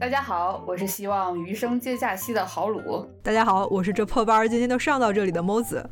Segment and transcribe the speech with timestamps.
[0.00, 3.04] 大家好，我是希望余生皆假期的豪鲁。
[3.20, 5.84] 大家好，我是这破班今天都上到这里的猫子。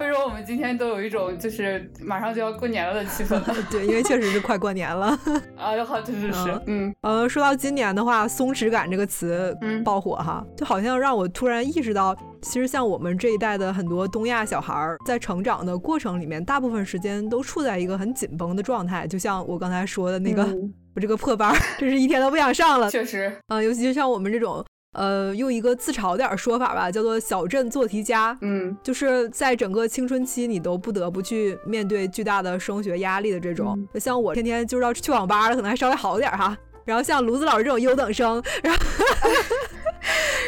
[0.00, 3.38] 为什么我们今天都有一种就是马上就要过年了的气氛？
[3.70, 5.08] 对，因为确实是快过年了。
[5.54, 6.58] 啊，好，确实是。
[6.66, 19.06] 嗯，呃，说到今年的话，“松弛感”这个词爆火哈，就好像让我突然意识到，其实像我们这一代的很多东亚小孩儿，在成长的过程里面，大部分时间都处在一个很紧绷的状态。
[19.06, 20.46] 就像我刚才说的那个。
[20.94, 22.90] 我这个破班， 真是一天都不想上了。
[22.90, 28.36] 确实，啊，尤其就像我们这种，呃，用一个自嘲点说法吧，叫做“小镇做题家”。
[28.42, 33.74] 嗯，就是在整个青春期，你都不得不去面对巨大的升学压力的这种。
[33.94, 36.54] 像我天天就是要去网吧了，可能还稍微好点哈。
[36.84, 38.80] 然后像卢子老师这种优等生，然后。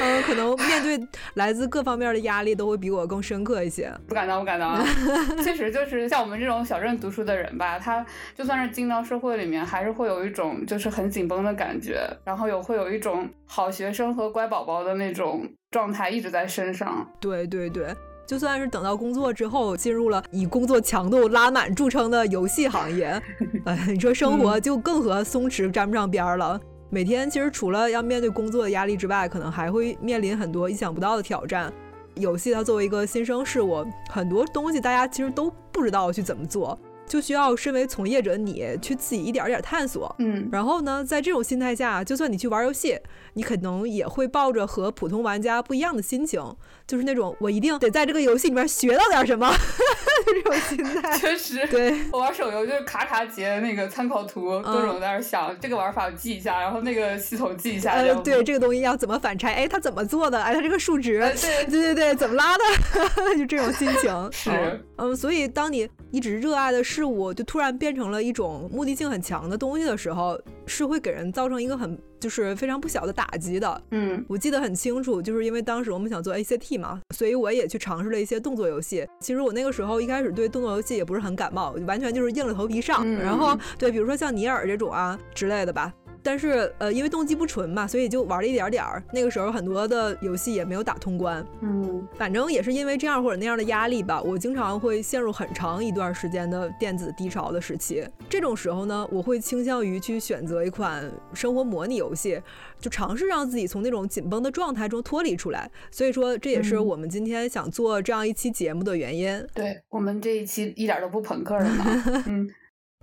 [0.01, 1.01] 嗯，可能面对
[1.35, 3.93] 来自各方面的压力都会比我更深刻一些。
[4.09, 4.85] 不敢当，不敢当。
[5.43, 17.09] 确实，就是像我们这种小镇读书的人吧，他就算是进到社会里面，还是会有一种就是很紧绷的感觉，然后有会有一种好学生和乖宝宝的那种状态一直在身上。
[17.21, 17.95] 对对对，
[18.27, 23.23] 就算是等到工作之后，进入了以工作强度拉满著称的游戏行业，
[23.65, 26.61] 哎，你说生活就更和松弛沾不上边儿了。
[26.95, 31.73] 每天其实除了要面对工作的压力之外，可能还会面临很多意想不到的挑战。
[32.15, 36.79] 游戏它作为一个新生事物，很多东西大家其实都不知道去怎么做。
[37.05, 42.97] 就需要身为从业者你去自己一点点探索，嗯，然后呢，在这种心态下，就算你去玩游戏，
[43.35, 46.41] 你可能也会抱着和普通玩家不一样的心情，
[46.87, 49.51] 就是那种我一定得在这个游戏里面学到点什么
[50.27, 51.19] 这种心态。
[51.19, 57.93] 确实，对我玩手游就是卡卡截那个参考图，各种在那想这个玩法记一下，然后那个系统记一下。
[57.93, 59.55] 呃，对，这个东西要怎么反拆？
[59.55, 60.41] 哎，它怎么做的？
[60.43, 62.65] 哎，它这个数值， 对对对对，怎么拉的？
[63.37, 64.33] 就这种心情。
[64.33, 64.51] 是，
[64.97, 73.83] 嗯，所以当你一直热爱的事物就突然变成了一种目的性很强的东西的时候，是会给人造成一个很就是非常不小的打击的。
[73.91, 79.07] 嗯，我记得很清楚，就是因为当时我们想做 ACT 嘛，所以我也去尝试了一些动作游戏。
[79.21, 83.05] 其实我那个时候一开始对动作游戏也不是很感冒，完全就是硬着头皮上。
[83.19, 85.93] 然后对，比如说像尼尔这种啊之类的吧。
[86.25, 89.03] 但是，呃，因为动机不纯嘛，所以就玩了一点点儿。
[89.13, 91.47] 那个时候很多的游戏也没有打通关。
[91.61, 98.03] 嗯，反正也是因为这样或者那样的压力吧，我经常会陷入很长一段时间的电子低潮的时期。
[98.29, 102.41] 这种时候呢，我会倾向于去选择一款生活模拟游戏，
[102.81, 105.71] 就尝试让自己从那种紧绷的状态中脱离出来。
[105.91, 109.47] 所以说，这也是我们今天想做这样一期节目的原因。
[109.53, 112.25] 对我们这一期一点都不朋克了呢。
[112.27, 112.49] 嗯。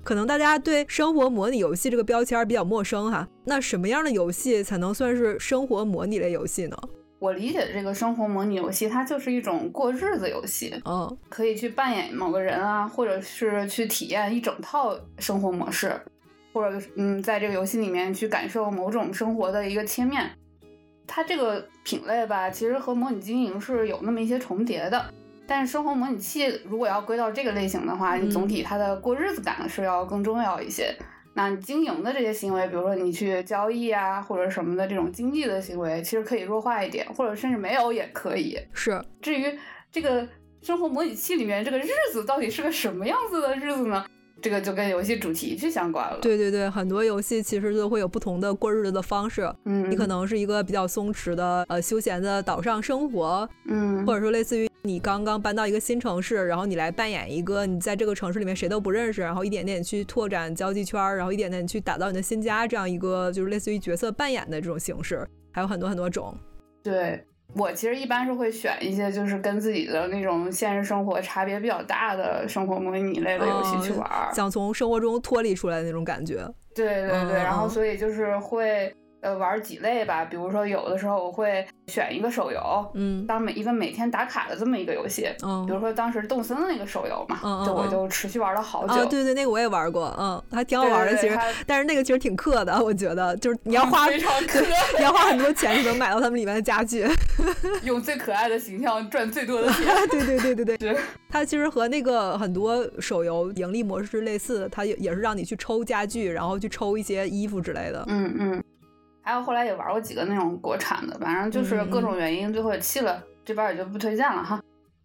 [0.03, 6.78] 可能大家对生活模拟游戏这个标签比较陌生哈，那什么样的游戏才能算是生活模拟类游戏呢？
[7.19, 15.94] 我理解的这个生活模拟游戏，它就是一种过日子游戏，嗯，可以去扮演某个人啊，或者是去体验一整套生活模式，
[16.51, 20.31] 或者嗯，在这个游戏里面去感受某种生活的一个切面。
[21.06, 25.13] 它这个品类吧，其实和模拟经营是有那么一些重叠的。
[25.51, 30.95] 但是生活模拟器如果要归到这个类型的话，你总体它的过日子感是要更重要一些。
[31.34, 38.57] 那你经营的这些行为，比如说你去交易啊或者什么的这种经济的行为，其实可以弱化一点，或者甚至没有也可以。
[38.73, 39.03] 是。
[39.22, 39.45] 至于
[39.91, 40.25] 这个
[40.62, 44.06] 生活模拟器里面这个日子到底是个什么样子的日子呢？
[44.41, 46.18] 这个就跟游戏主题去相关了。
[46.22, 49.53] 对对对，很多游戏其实都会有不同的过日子的方式。
[49.66, 66.35] 嗯，你可能是一个比较松弛的呃休闲的岛上生活，嗯，或者说类似于你刚刚搬到一个新城市，然后你来扮演一个你在这个城市里面谁都不认识，然后一点点去拓展交际圈，然后一点点去打造你的新家，这样一个就是类似于角色扮演的这种形式，还有很多很多种。
[66.81, 67.24] 对。
[67.56, 76.47] 我其实一般是会选一些就是跟自己的那种现实生活差别比较大的生活模拟类的游戏去玩，想从生活中脱离出来的那种感觉。
[76.73, 78.94] 对对对，然后所以就是会。
[79.21, 89.06] 呃，玩几类吧，比如说有的时候我会选一个手游，嗯，当每一个每天打卡的这么一个游戏，嗯，比如说当时动森的那个手游嘛，嗯就我就持续玩了好久。
[89.06, 91.38] 对对，那个我也玩过，嗯，还挺好玩的，其实，
[91.68, 94.63] 但是那个其实挺氪的，我觉得，就是你要花 非常氪，
[94.97, 97.06] 你要花很多钱才能买到他们里面的家具，
[97.83, 99.85] 用最可爱的形象赚最多的钱。
[100.09, 100.97] 对对对对对，
[101.29, 108.03] 它其实和那个很多手游盈利模式是类似的，它也也是让你去抽家具，然后去抽一些衣服之类的。
[108.07, 108.63] 嗯嗯。
[109.21, 114.62] 还有后来也玩过几个那种国产的，反正就是各种原因最后也弃了，这边也就不推荐了哈。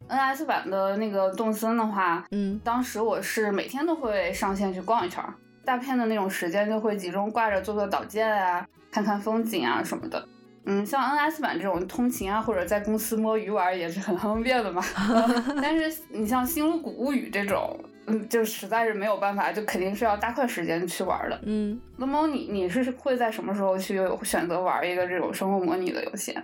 [0.08, 5.22] NS 版的那个动森的话，嗯，当时我是每天都会上线去逛一圈，
[5.64, 10.26] 大片的那种时间就会集中挂着做做导建啊，看看风景啊什么的。
[10.64, 14.82] 嗯，像 NS 版这种通勤啊或者在公司摸鱼玩也是很方便的嘛。
[15.62, 17.78] 但是你像《星露谷物语》这种。
[18.06, 21.40] 嗯，就实在是没有办法，就肯定是要大块时间去玩的。
[21.44, 26.34] 嗯，那么你你是会在什么时候去选择玩一个这种生活模拟的游戏？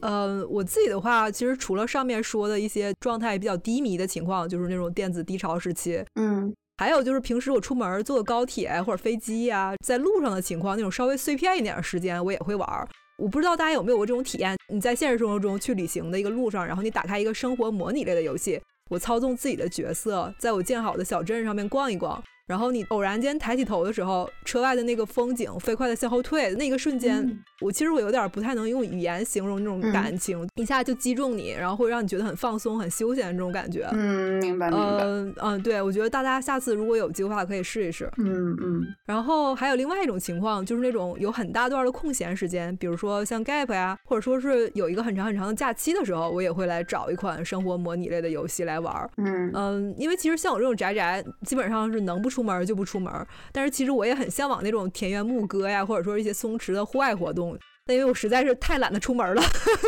[0.00, 12.68] 呃，我自己的话，其实除了上面说的一些状态比较低迷的情况，就是那种电子低潮时期，嗯，还有就是平时我出门坐高铁或者飞机呀，在路上的情况，那种稍微碎片一点的时间，我也会玩。
[13.16, 14.54] 我不知道大家有没有过这种体验？
[14.68, 22.22] 你在现实生活中去旅行的一个路上，然后你打开一个生活模拟类的游戏，我操纵自己的角色，在我建好的小镇上面逛一逛。
[22.46, 33.88] 然后你偶然间抬起头的时候，车外的那个风景飞快的向后退，那个瞬间，我其实我有点不太能用语言形容那种感情，一下就击中你，然后会让你觉得很放松、很休闲这种感觉。
[33.92, 35.04] 嗯，明白明白。
[35.04, 38.08] 嗯嗯，对，我觉得大家下次如果有计划可以试一试。
[38.18, 38.86] 嗯嗯。
[39.04, 49.10] 然后还有另外一种情况，就是那种有很大段的空闲时间，比如说像 gap 呀，或者说是有一个很长很长的假期的时候，我也会来找一款生活模拟类的游戏来玩。
[49.16, 53.12] 嗯嗯，因为其实像我这种宅宅，基本上是能不出门就不出门。
[53.52, 57.58] 但是其实我也很向往那种田园牧歌呀，或者说一些松弛的户外活动。
[57.88, 59.40] 但因为我实在是太懒得出门了，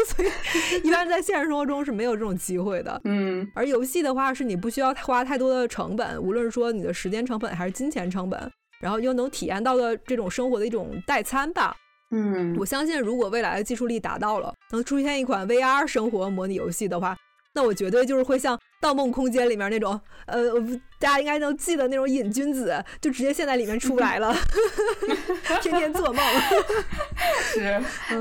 [0.06, 0.28] 所以
[0.86, 3.00] 一般在现实生活中是没有这种机会的。
[3.02, 8.48] 嗯，而游戏的话，是你不需要花太多的成本，无论是说你的时间成本还是金钱成本，
[8.80, 11.74] 然后又能体验到的这种生活的一种代餐吧。
[12.12, 17.16] 嗯，我相信如果未来的技术力达到了，能出现一款 VR 生活模拟游戏的话。
[17.58, 20.38] 那我绝对就是会像《盗梦空间》里面那种，呃，
[21.00, 24.32] 大家应该能记得那种瘾君子，就直接陷在里面出不来了，
[25.60, 26.24] 天天做梦。
[27.52, 27.64] 是，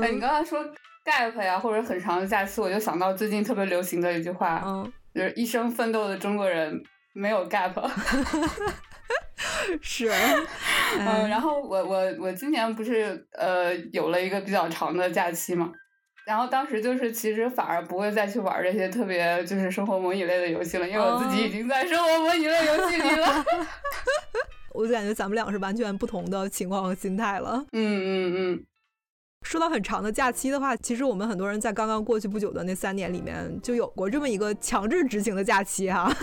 [0.02, 0.58] 哎，你刚才说
[1.04, 6.82] gap 呀，或者很长的假期，我就想到最近特别流行的一句话，嗯，就是一生奋斗的中国人
[7.14, 7.74] 没有 gap。
[9.80, 10.10] 是，
[10.98, 15.70] 嗯，然后我我我今年不是呃有了一个比较长的假期嘛。
[16.28, 23.44] 然后当时就是，其实反而不会再去玩这些特别就是生活模拟类的游戏了，因为我自己已经在生活模拟类游戏里了。
[24.74, 27.64] 我就感觉咱们俩是完全不同的情况和心态了。
[27.72, 28.64] 嗯嗯嗯。
[29.40, 36.14] 说到很长的假期的话，其实我们很多人在刚刚过去不久的那三年里面，就有过这么一个强制执行的假期哈。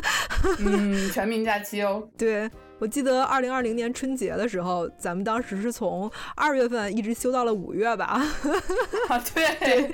[0.60, 2.08] 嗯，全民假期哦。
[2.16, 2.48] 对。
[2.78, 8.22] 我记得二零二零年春节的时候，咱们当时是从二月份一直休到了五月吧？
[9.08, 9.94] 啊，对，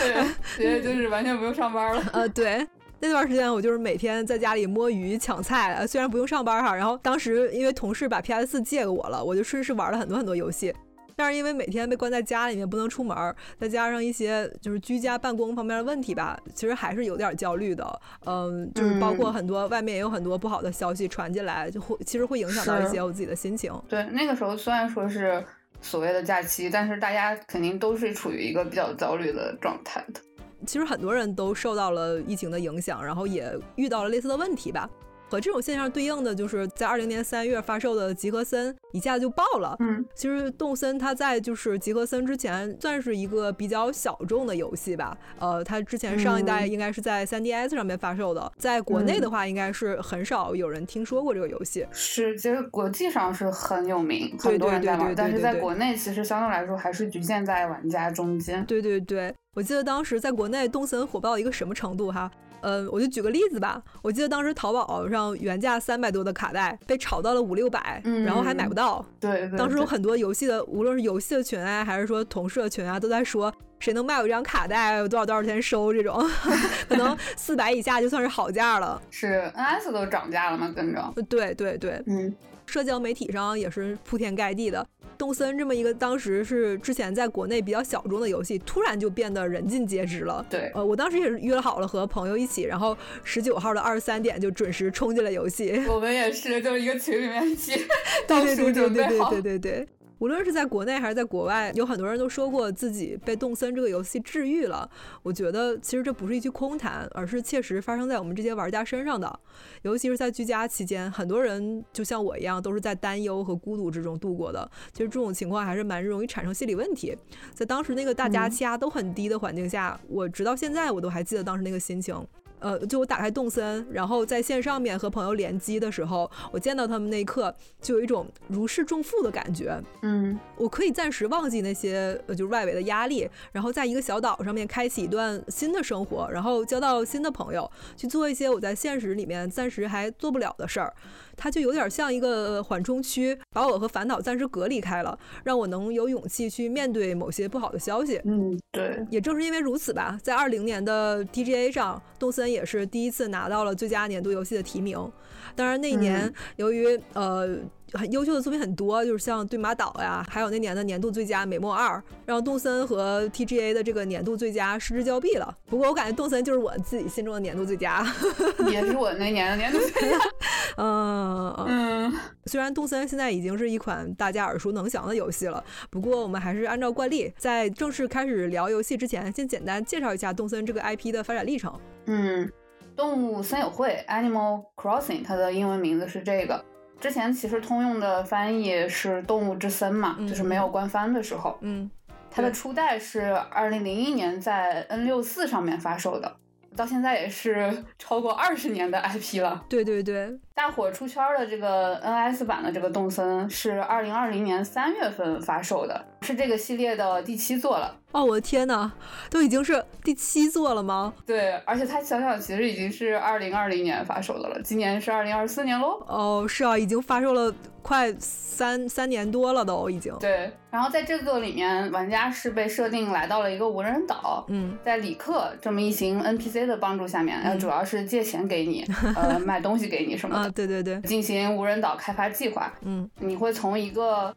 [0.00, 0.24] 对，
[0.56, 2.02] 直接就是完全不用上班了。
[2.12, 2.66] 呃，对，
[3.00, 10.74] 那段时间我就是每天在家里摸鱼抢菜，虽然不用上班哈，然后当时因为同事把 PS 四借给我了，我就顺势玩了很多很多游戏。
[11.16, 13.16] 但是因为每天被关在家里面不能出门，
[13.58, 18.00] 再加上一些就是居家办公方面的问题吧，其实还是有点焦虑的。
[18.26, 23.72] 嗯，就是包括很多外面也有很多不好的消息传进来，就会其实会影响到一些我自己的心情。
[23.88, 25.44] 对，那个时候虽然说是
[25.80, 30.20] 所谓的假期，但是大家肯定都是处于一个比较焦虑的状态的。
[30.66, 34.88] 其实很多人都受到了疫情的影响，然后也遇到了类似的问题吧。
[35.34, 39.74] 和这种现象对应的，就是在二零年三月发售的《吉和森》一下子就爆了。
[39.80, 45.16] 嗯，其实动森它在就是《吉和森》之前算是一个比较小众的游戏吧。
[45.40, 51.84] 呃，它之前上一代应该是在 3DS 上面发售的，在国内的话，应该是很少有人听说过这个游戏。
[51.90, 58.64] 是，其实国际上是很有名，很多人在玩，但是在国内其实相对来说还是局限在玩家中间。
[58.66, 62.30] 对对对，我记得当时在国内动森火爆到一个什么程度哈？
[62.64, 63.82] 嗯，我就举个例子吧。
[64.02, 69.04] 我记得当时淘宝上原价三百多的卡带被炒到了五六百，然后还买不到。
[69.20, 76.18] 对，当时有很多游戏的，无论是游戏的群啊，还是说同事的群啊，都在说谁能卖我一张卡带，有多少多少钱收这种，
[76.88, 79.00] 可能四百以下就算是好价了。
[79.10, 80.72] 是，NS 都涨价了吗？
[80.74, 81.12] 跟着？
[81.28, 84.86] 对对对，嗯，社交媒体上也是铺天盖地的。
[85.24, 90.44] 动森这么一个当时是之前在国内比较小众的游戏，突然就变得人尽皆知了。
[90.50, 95.82] 对，呃，我当时也是约好了和朋友一起，然后十九号的二十三点就准时冲进了游戏。
[95.88, 97.72] 我们也是，就是一个群里面一起
[98.28, 99.30] 倒数准备好。
[99.30, 99.88] 对对对对。
[100.24, 104.88] 无论是在国内还是在国外，有很多人都说过自己被动森这个游戏治愈了。
[105.22, 109.38] 我觉得其实这不是一句空谈，而是切实发生在我们这些玩家身上的。
[109.82, 114.66] 尤其是在居家期间，很多人就像我一样，都是在担忧和孤独之中度过的。
[114.94, 117.14] 其实这种情况还是蛮容易产生心理问题。
[117.52, 122.26] 在当时那个大家气压都很低的环境下，我直到现在我都还记得当时那个心情。
[122.64, 129.78] 呃，就我打开动森，然后在线上面和朋友联机的时候，我见到他们那一刻，就有一种如释重负的感觉。
[130.00, 140.94] 嗯，我可以暂时忘记那些呃，就是外围的压力，然后在一个小岛上面开启一段新的生活，然后交到新的朋友，去做一些我在现实里面暂时还做不了的事儿。
[141.36, 148.20] 它就有点像一个缓冲区，把我和烦恼暂时隔离开了，让我能有勇气去面对某些不好的消息。
[148.24, 149.04] 嗯，对。
[149.10, 155.10] 也正是因为如此吧，在二零年的 TGA 上，动森也是第一次拿到了最佳年度游戏的提名。
[155.54, 157.58] 当然那一年由于呃。
[157.92, 161.96] 很优秀的作品很多，就是像《对马岛》呀，还有那年的年度最佳《美墨二》，
[162.26, 165.56] 让动森和 TGA 的这个年度最佳失之交臂了。
[165.66, 168.04] 不过我感觉动森就是我自己心中的年度最佳，
[168.68, 170.18] 也是我那年的年度最佳。
[170.76, 172.12] 嗯嗯。
[172.46, 181.72] 虽然动森现在已经是一款大家耳熟能详的游戏了，不过我们还是按照惯例，在正式开始聊游戏之前，先简单介绍一下动森这个 IP 的发展历程。
[182.06, 182.50] 嗯，
[182.96, 186.64] 动物森友会 （Animal Crossing） 它的英文名字是这个。
[187.00, 191.58] 之前其实通用的翻译是《动物之森》嘛，就是没有官方的时候。
[191.60, 191.90] 嗯，
[192.30, 196.36] 它的初代是二零零一年在 N 六四上面发售的。
[196.76, 199.64] 到现在也是超过二十年的 IP 了。
[199.68, 207.92] 对对对，大火出圈的这个 NS 版的这个动森是二零二零年三月份发售的，是这个系列的第七作了。
[208.12, 208.92] 哦，我的天呐，
[209.28, 211.12] 都已经是第七作了吗？
[211.26, 216.00] 对，而且它想想其实已经是二零二零年发售的了，今年是二零二四年喽。
[216.06, 220.14] 哦，是啊，已经发售了快三三年多了都已经。
[220.20, 230.43] 对，然后在这个里面，玩家是被设定来到了一个无人岛，嗯，在里克这么一行 NPC 的帮助下面，呃，主要是借钱给你，呃， 买东西给你什么的。
[230.50, 232.72] 对对对，进行无人岛开发计划。
[232.82, 234.34] 嗯，你会从一个。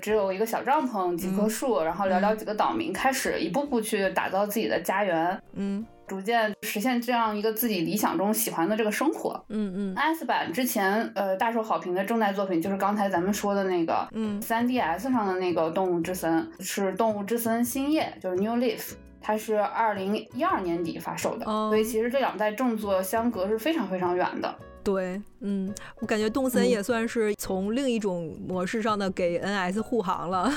[0.00, 9.94] 只有一个小帐篷、几棵树，然后寥寥几个岛民，开始一步步去打造自己的家园，嗯，逐渐实现这样一个自己理想中喜欢的这个生活，嗯嗯。
[9.96, 24.56] S 版之前呃大受好评的正代作品就是刚才咱们说的那个，嗯，3DS 上的那个《动物之森》是《动物之森新叶》，就是 New Leaf，它是二零一二年底发售的，所以其实这两代正作相隔是非常非常远的。
[24.90, 30.50] 对，嗯，我感觉动森也算是从另一种模式上的给 NS 护航了。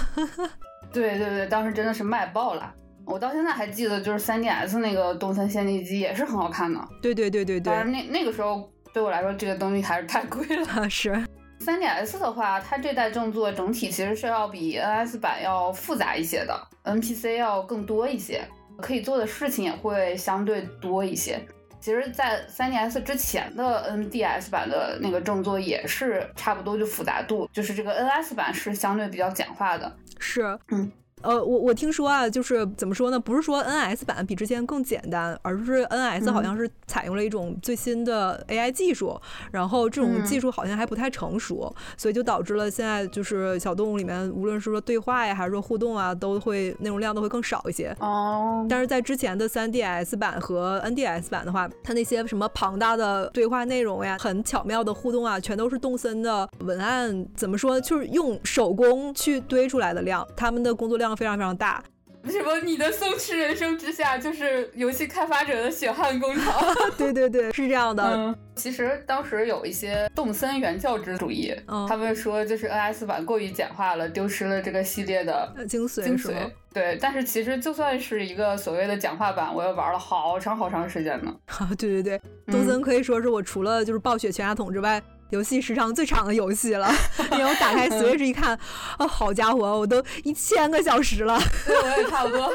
[0.93, 2.73] 对对对，当时真的是卖爆了。
[3.05, 6.79] 我到现在还记得，就是 3DS 那个动森限定机也是很好看的。
[7.01, 7.73] 对对对对对。
[7.73, 10.89] 但是那那个时候对我来说，这个东西还是太贵了。
[10.89, 11.21] 是。
[11.59, 18.47] 3DS 的话，它这代正作整体其实是要比 NS 版要复杂一些的，NPC 要更多一些，
[18.81, 21.39] 可以做的事情也会相对多一些。
[21.81, 29.97] 其实，在 3DS 之前的 NDS 版的那个正作也是差不多，就复杂度，就是这个 NS 版是相对比较简化的。
[30.19, 30.91] 是，嗯。
[31.23, 33.19] 呃，我我听说啊，就是怎么说呢？
[33.19, 39.19] 不是说 NS 版比之前更简单，而是 NS 好像是采用了一种最新的 AI 技术，
[39.51, 47.95] 然后这种技术好像还不太成熟，所以就导致了现在就是小动物里面，无论是说对话呀，还是说互动啊，都会内容量都会更少一些。
[47.99, 48.65] 哦。
[48.69, 61.10] 但是在之前的 3DS 版和 NDS 版的话，它那些什么庞大的对话内容呀，很巧妙的互动啊，全都是动森的文案，怎么说，就是用手工去堆出来的量，他们的工作量。
[61.15, 61.83] 非常非常大，
[62.29, 62.59] 什么？
[62.59, 66.53] 你的松弛人生之下就是游戏开发者的血汗工厂？
[66.97, 68.03] 对对对，是这样的。
[68.03, 71.55] 嗯，其实当时有一些动森原教旨主义，
[71.89, 76.03] 他们说就是 NS 版过于简化了，丢失了这个系列的精髓。
[76.03, 76.33] 精髓。
[76.73, 81.35] 对，但是其实就算是一个所谓的简化版，我也玩了好长好长时间呢。
[81.77, 85.01] 对对对，动森可以说是我除了就是暴雪全家桶之外。
[85.31, 86.93] 游戏时长最长的游戏了，
[87.31, 88.57] 因为我打开 Switch 一看，
[88.99, 92.53] 哦，好家伙，我都一千个小时了，对，我也差不多，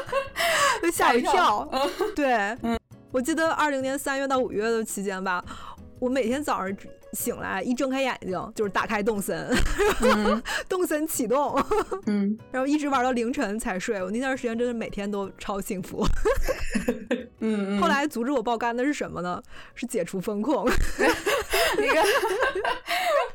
[0.91, 1.67] 吓一跳。
[2.15, 2.55] 对，
[3.11, 5.43] 我记得二零年三月到五月的期间吧，
[5.99, 6.77] 我每天早上
[7.13, 9.49] 醒来一睁开眼睛就是打开动森，
[10.69, 11.59] 动森启动，
[12.05, 14.03] 嗯， 然后一直玩到凌晨才睡。
[14.03, 16.05] 我那段时间真的每天都超幸福。
[17.39, 19.41] 嗯， 后来阻止我爆肝的是什么呢？
[19.73, 20.69] 是解除风控。
[21.77, 22.01] 那个，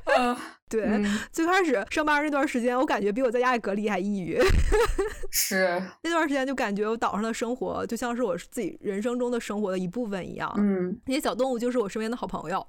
[0.19, 0.37] 嗯，
[0.69, 4.41] 对，最开始上班那段时间，我感觉比我在家里隔离还抑郁。
[5.35, 10.53] 是那段时间就感觉我岛上的生活就像是我自己人生中的生活的一部分一样。
[10.59, 12.67] 嗯，那些小动物就是我身边的好朋友。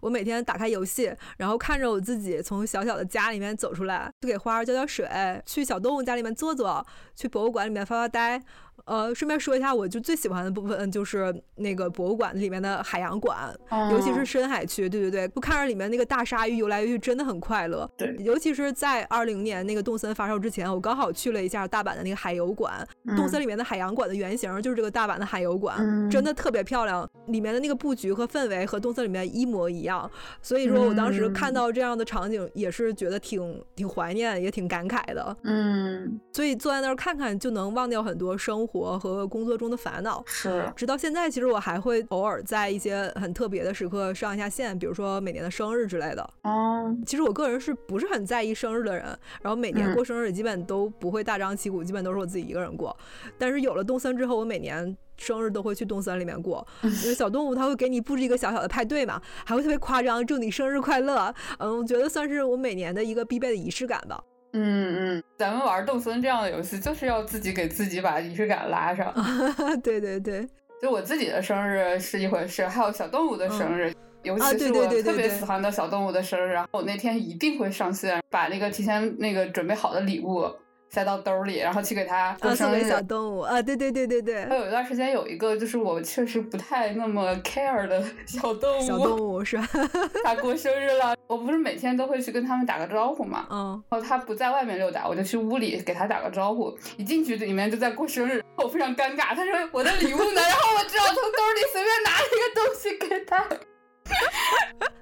[0.00, 5.08] 我每天打开游戏，然后看着我自己从小小的家里面走出来，去给花儿浇浇水，
[5.46, 6.84] 去小动物家里面坐坐，
[7.14, 8.42] 去博物馆里面发发呆。
[8.86, 13.54] 呃，顺便说一下，我就最喜欢的部分就是那个博物馆里面的海洋馆，
[13.90, 14.88] 尤其是深海区。
[14.88, 17.88] 对对对，就看着里面那个大鲨鱼游来游去，真的很快乐。
[17.96, 22.86] 对，尤其是在二零年那个动森发售之前，我刚好去了一下大阪的那个海游馆。
[23.16, 30.10] 动森里面的海洋馆的原型就是这个大阪的海游馆，真的特别漂亮，里面的那个布局和氛围和动森里面一模一样。
[30.40, 35.36] 所以说我当时看到这样的场景，也是觉得挺挺怀念，也挺感慨的。
[35.44, 38.66] 嗯，所以坐在那儿看看，就能忘掉很多生。
[38.66, 40.22] 活和工作中的烦恼。
[40.26, 46.28] 是，直到现在，其实我还会偶尔在一些很特别的时刻上一下线，比如说每年的生日之类的。
[46.42, 49.04] 哦，其实我个人是不是很在意生日的人？
[49.42, 52.96] 然后每年过生日基本都不会大张旗鼓，基本都是我自己一个人过。
[53.38, 61.34] 但是有了动森之后，我每年生日都会去动森里面过， 因为小动物它会给你布置一个小小的派对嘛，还会特别夸张，祝你生日快乐。
[61.58, 64.22] 嗯，我觉得算是我每年的一个必备的仪式感吧。
[64.52, 69.14] 嗯嗯，咱们玩动森这样的游戏，就是要自己给自己把仪式感拉上。
[69.82, 70.46] 对对对，
[70.82, 73.92] 就我自己的生日是一回事，还有小动物的生日，
[74.22, 80.50] 尤其是我特别喜欢的小动物的生日，然后我那天一定会上线，把那个提前那个准备好的礼物。
[80.90, 82.88] 塞到兜里，然后去给它过生日。
[82.88, 84.44] 小动物啊，对对对对对。
[84.46, 88.82] 还有一段时间有一个，就是我确实不太那么 care 的 小动物。
[88.82, 89.68] 小动物是吧？
[90.24, 93.46] 他过生日了，我不是每天都会去跟他们打个招呼嘛。
[93.50, 93.82] 嗯。
[93.88, 96.76] 然后他不在外面溜达，我就去屋里给他打个招呼。
[96.96, 99.34] 一进去里面就在过生日，我非常尴尬。
[99.34, 100.40] 他说我的礼物呢？
[100.42, 103.46] 然后我只好从兜里随便拿了一个东西给他。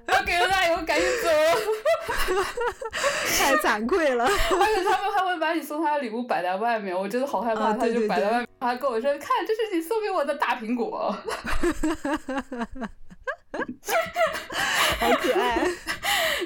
[0.07, 1.29] 我 给了他以后赶紧走，
[3.37, 4.25] 太惭愧了。
[4.25, 4.29] 而
[4.75, 7.73] 且他们还会把你送他的礼物摆在外面，我真的好害怕。
[7.73, 11.15] 他就摆在外面，他跟我说：“看，这是你送给我的大苹果。
[14.99, 15.65] ”好可爱，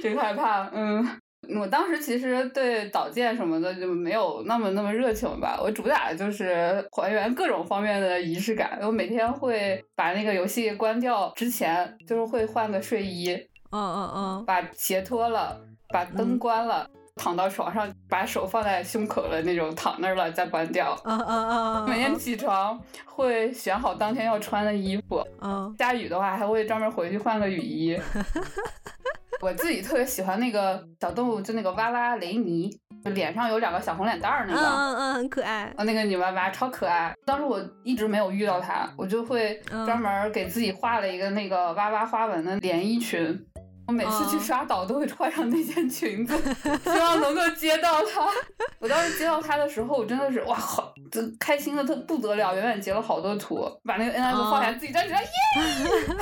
[0.01, 0.69] 真害怕。
[0.73, 1.19] 嗯。
[1.59, 8.79] 我当时其实对导建什么的就没有那么那么热情吧，我主打的就是还原各种方面的仪式感。
[8.81, 13.33] 我每天会把那个游戏关掉之前，就是会换个睡衣，
[13.71, 15.59] 嗯嗯嗯，把鞋脱了，
[15.89, 20.97] 把灯关了，躺到床上，把手放在胸口的那种躺那儿了再关掉。
[21.05, 27.99] 嗯嗯嗯，每天起床会选好当天要穿的衣服，嗯，下雨的话还会专门回去换个雨衣。
[29.41, 32.69] 我自己特别喜欢那个小动物，就那个哇哇雷尼，
[33.03, 35.63] 就脸上有两个小红脸蛋儿那个，嗯嗯嗯，很可爱。
[35.75, 37.13] 啊，那个女娃娃超可爱。
[37.25, 43.45] 当时我一直没有遇到它，我就会专门给自己画了一个那个哇哇花纹的连衣裙。
[43.87, 46.35] 我每次去刷岛都会穿上那件裙子，
[46.83, 48.29] 希望能够接到它。
[48.79, 50.93] 我当时接到它的时候，我真的是哇，好，
[51.39, 55.27] 开心的特不得了，远远截了好多图，把那个 N F 放下，自己站起来，耶！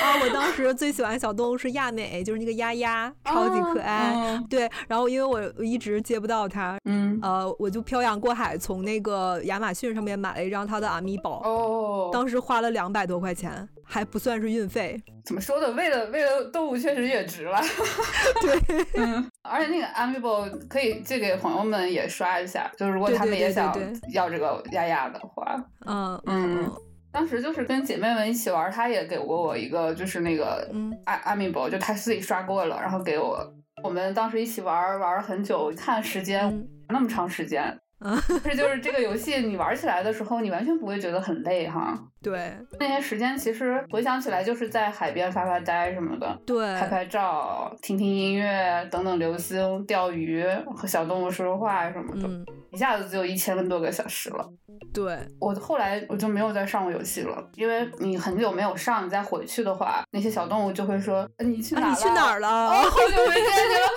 [0.00, 4.40] 啊，我当时最喜欢小动物是亚美，就是那个丫丫，超级可爱。
[4.48, 13.68] 对，然后因为我一直接不到它，嗯，呃，我就漂洋过海从那个亚马逊上面买了一张它的阿米宝，哦，当时花了两百多块钱。
[13.92, 15.72] 还不算是运费，怎么说的？
[15.72, 17.60] 为了为了动物，确实也值了。
[18.40, 23.72] 对， 嗯，而且那个 Amiibo 可以借给朋友们也刷一下，就是如果他们也想
[24.12, 26.72] 要这个丫丫的话，嗯嗯。
[27.12, 30.64] 当时就是跟姐妹们一起玩，她也给过我一个，就是那个
[31.04, 33.52] Amiibo，就她自己刷过了，然后给我。
[33.82, 37.76] 我们当时一起玩玩了很久，看时间那么长时间。
[38.00, 41.98] 嗯， 这就是这个游戏，你玩起来的时候，你完全不会觉得很累哈。
[42.22, 52.28] 对，那些时间其实回想起来，就是在海边发发呆什么的，对，拍拍照、听听音乐、等等流星、钓鱼和小动物说说话什么的，
[52.72, 54.46] 一下子就一千多个小时了。
[54.92, 61.88] 对，我后来我就没有再上过游戏了，因为你很久没有上，你再回去的话，那些小动物就会说你去哪了？
[61.88, 62.70] 你去哪儿了？
[62.70, 63.90] 好久没见你了。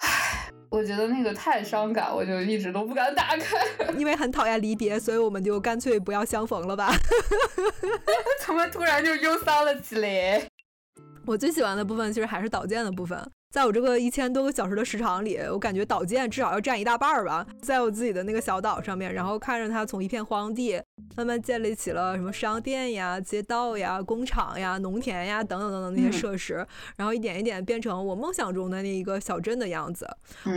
[0.72, 0.78] 唉。
[0.78, 3.58] 我觉得那个太伤感，我就一直都不敢打开。
[3.98, 6.90] 因为很讨厌离别，所以我们就干脆不要相逢了吧。
[8.46, 10.42] 怎么突然就忧伤了起来？
[11.26, 13.30] 我最喜欢的部分其实还是导剑的部分。
[13.52, 17.46] 在我这个一千多个小时的时长里，我感觉岛建至少要占一大半儿吧。
[17.60, 20.80] 在我自己的那个小岛上面，然后看着它从一片荒地，
[21.18, 30.08] 慢慢建立起了什么商店呀、街道呀、工厂呀、农田呀等等等等那些设施，然后一点一点变成我梦想中的那一个小镇的样子。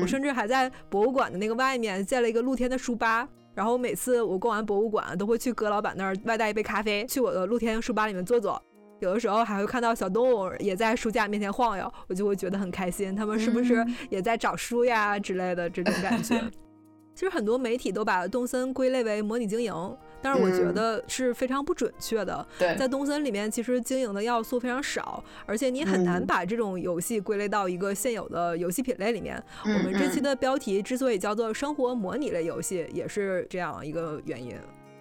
[0.02, 3.28] 我甚至还在博物馆的那个外面建了一个露天的书吧。
[3.54, 8.62] 然后每次我逛完博物馆，都会去葛老板那儿外带一杯咖啡，去我的露天书吧里面坐坐。
[9.00, 13.16] 有的时候还会看到小动物也在书架面前晃悠，我就会觉得很开心。
[13.16, 16.40] 他们是不是也在找书呀之类的这种感觉？
[17.14, 22.46] 其实很多媒体都把动森归类为模拟经营，但是我觉得是非常不准确的。
[22.60, 29.42] 对，在动森里面，其实经营的要素非常少，而且你很难把这种游戏归类到一个现有的游戏品类里面。
[29.64, 34.54] 我们这期的标题之所以叫做“生活模拟类游戏”，也是这样一个原因。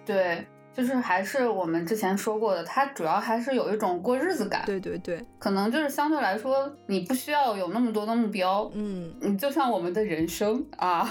[0.05, 0.45] 对。
[0.75, 4.63] 就是还是我们之前说过的，它主要还是有一种过日子感。
[4.65, 8.69] 对对对，可能就是相对来说，你不需要有那么多的目标。
[8.73, 11.09] 嗯，你就像我们的人生啊，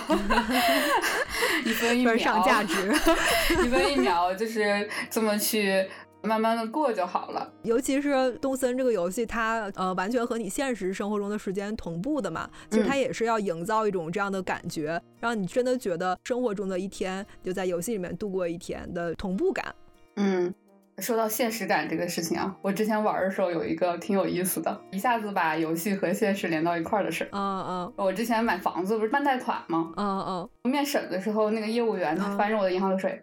[1.64, 2.92] 一分一秒上价值，
[3.64, 5.86] 一分一秒就是这么去
[6.24, 7.52] 慢慢的过就好了。
[7.62, 19.74] 尤其是动森这个游戏，它呃完全和你现实生活中的时间同步的嘛，其实它也是要营造一种这样的感觉，让你真的觉得生活中的一天就在游戏里面度过一天的同步感。
[20.16, 20.52] 嗯。
[20.98, 27.28] 说到现实感这个事情啊，我之前玩的时候有一个挺有意思的，一下子把游戏和现实连到一块儿的事儿。
[27.32, 29.92] 嗯嗯，我之前买房子不是办贷款吗？
[29.96, 30.20] 嗯
[30.62, 33.20] 嗯，面审的时候，那个业务员他翻着我的银行流水，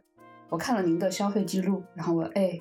[0.49, 2.59] 我看了您的消费记录，然后我哎。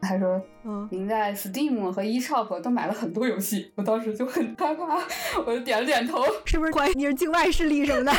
[0.00, 4.98] 他说：“嗯，您在 Steam 和 eShop 都买了很多游戏。”我当时就很害怕，
[5.44, 8.12] 我就点了点头，是不是怀疑你是境外势力什么的？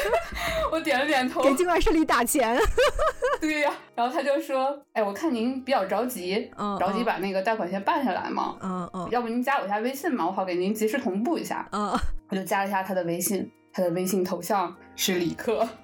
[0.70, 2.58] 我点了点头，给境外势力打钱。
[3.40, 8.56] 对呀，然后他就说：“哎，我看您比较着急，嗯着急把那个贷款先办下来嘛。
[8.62, 15.66] 嗯嗯，要不您加我一下微信嘛，我好给您及时同步一下。”嗯，我就加了一下他的微信，他的微信头像是李克。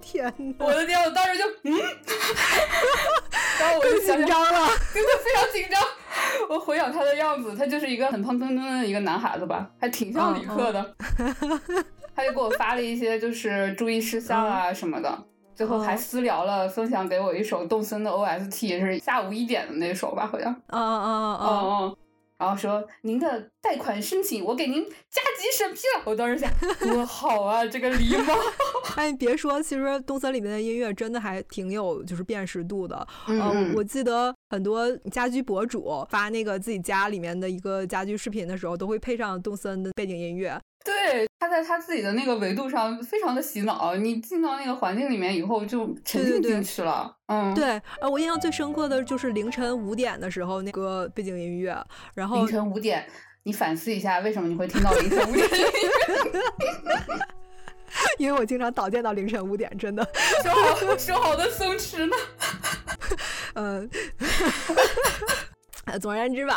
[0.00, 0.66] 天哪！
[0.66, 1.72] 我的天，我当时就嗯，
[3.60, 5.80] 然后我就紧张了， 真的非常紧张。
[6.48, 10.94] 我回想他的样子，他就是一个很胖墩墩的一个男孩子吧，还挺像李克的。
[12.16, 20.52] 他就给我发了一些就是注意事项啊什么的，最后还私聊了，分享给我一首动森的 OST，是下午一点的那首吧，好像。
[20.68, 21.48] 嗯嗯嗯
[21.82, 21.96] 嗯。
[22.40, 26.50] 然后说您的贷款申请我给您加急审批了，我当时想
[26.80, 28.34] 多好啊，这个礼貌。
[28.96, 33.06] 哎，你别说，其实动森里面的音乐真的还挺有就是辨识度的。
[33.28, 40.58] 嗯，我记得很多家居博主发那个自己家里面的一个家居视频的时候，都会配上动森的背景音乐。
[40.82, 47.14] 对，他在他自己的那个维度上非常的洗脑，你进到那个环境里面以后就沉浸进去了。
[47.26, 51.76] 嗯，对，呃，我印象最深刻的就是凌晨五点的时候那个背景音乐，
[52.14, 53.06] 然后凌晨五点，
[53.42, 55.48] 你反思一下为什么你会听到凌晨五点？
[58.18, 60.06] 因为我经常导电到凌晨五点，真的
[60.42, 62.16] 说好说好的松弛呢？
[63.54, 63.90] 嗯，
[66.00, 66.56] 总而言之吧。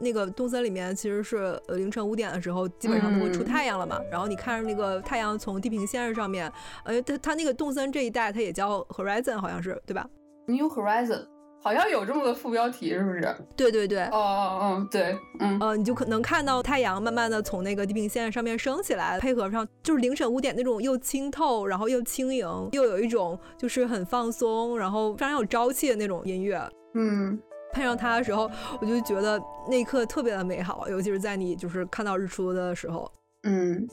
[0.00, 4.00] 那个动森里面其实是凌晨五点的时候，基本上都会出太阳了嘛。
[4.10, 6.50] 然后你看着那个太阳从地平线上面，
[6.84, 10.06] 呃，它它那个动森这一带它也叫 Horizon，好像是对吧
[10.46, 11.26] ？New Horizon，
[11.62, 13.36] 好像有这么个副标题，是不是？
[13.56, 14.02] 对对对。
[14.06, 26.60] 哦哦哦，对，嗯，呃，你就可能看到太阳慢慢的从那个地平线上面升起来，配合上就是凌晨五点那种又清透，然后又轻盈，又有一种就是很放松，然后非常有朝气的那种音乐。
[26.94, 27.40] 嗯。
[27.74, 28.48] 配上它的时候，
[28.80, 33.10] 我就觉得那一刻特别的美好，尤其是在你就是看到日出的时候，
[33.42, 33.86] 嗯。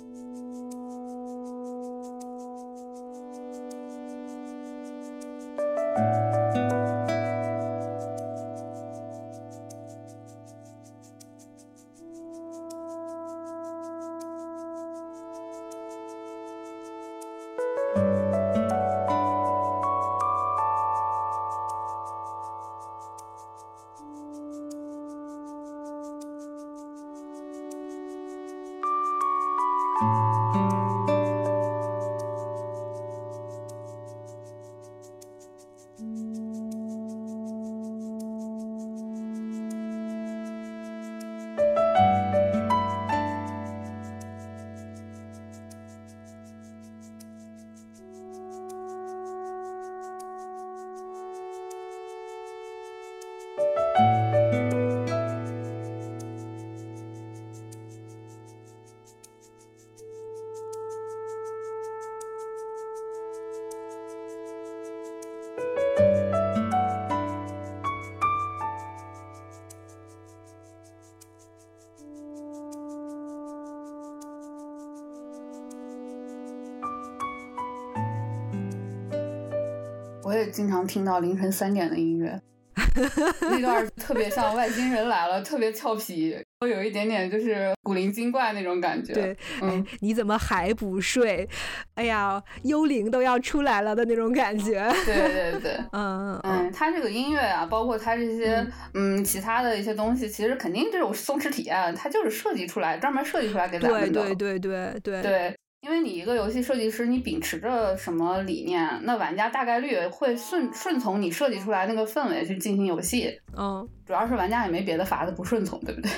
[80.86, 82.40] 听到凌晨三点的音乐，
[83.42, 89.14] 那段特别像外星人来了，特别俏皮，都有一点点就是古灵精怪那种感觉。
[89.14, 91.48] 对，嗯，你怎么还不睡？
[91.96, 94.90] 哎呀，幽灵都要出来了的那种感觉。
[95.06, 95.16] 对
[95.52, 104.24] 对对，嗯嗯，他这个音乐啊，包括他这些嗯其他的一些东西，其实肯定这种松弛体验，它就是设计出来，专门设计出来给咱们的。
[104.24, 105.56] 对对对对对。
[106.04, 113.32] 你一个游戏设计师，你秉持着什么理念，那玩家大概率会顺顺从你设计出来那个氛围去进行游戏。
[113.58, 116.12] 嗯，主要是玩家也没别的法子不顺从，对不对？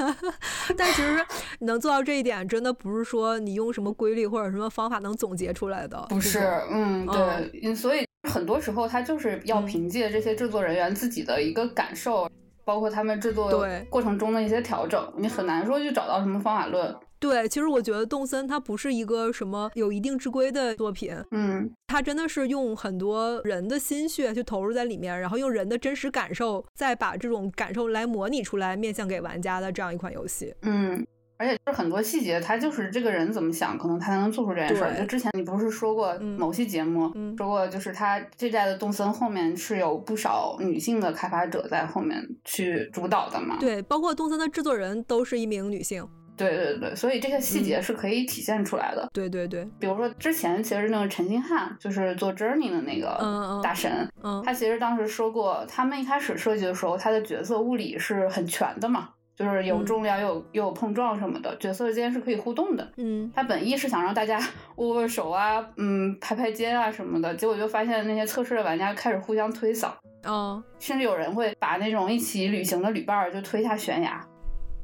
[0.76, 1.24] 但其实
[1.60, 6.06] 能做到这一点，真的不是说你用什么规律或者什么方法能总结出来的。
[6.08, 12.28] 不是，嗯，对，所以很多时候他就是要凭借这些制作人员自己的一个感受，
[12.64, 16.94] 包括他们制作过程中的一些调整，你很难说去找到什么方法论。
[17.28, 30.54] 对，其实我觉得动森它不是一个什么有一定之规的作品，嗯，它真的是用很多人的心血去投入在里面，然后用人的真实感受，再把这种感受来模拟出来，面向给玩家的这样一款游戏。
[30.62, 31.06] 嗯。
[31.38, 34.98] 而且就是很多细节，他就是这个人怎么想，可能他才能做出这件事儿。
[34.98, 43.58] 就之前你不是说过某期节目，说过就是他这代的动森后面是有不少女性的开发者在后面去主导的嘛？
[43.60, 46.08] 对，包括动森的制作人都是一名女性。
[46.36, 49.08] 对对对，所以这些细节是可以体现出来的。
[49.12, 54.08] 对对对，比如说之前其实那个陈星汉就是做 Journey 的那个大神，
[54.44, 59.10] 他其实当时说过，他们一开始设计的时候，他的角色物理是很全的嘛。
[59.36, 62.90] 就是有重量又有又有碰撞什么的，角色之间是可以互动的。
[62.96, 64.40] 嗯，他本意是想让大家
[64.76, 69.90] 握握手啊，嗯，拍拍肩啊什么的，结果就发现那些测试的玩家开始互相推搡，
[70.26, 74.26] 嗯，甚至有人会把那种一起旅行的旅伴就推下悬崖，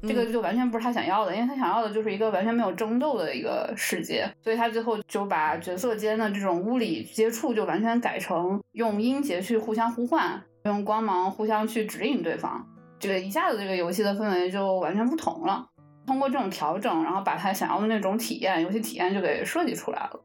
[0.07, 12.67] 这个就完全不是他想要的，因为他想要的就是一个完全没有争斗的一个世界，所以他最后就把角色间的这种物理接触就完全改成用音节去互相呼唤，用光芒互相去指引对方。
[12.99, 15.67] 这个一下子，这个游戏的氛围就完全不同了。
[16.05, 20.21] 通过这种调整，然后把他想要的那种体验，游戏体验就给设计出来了。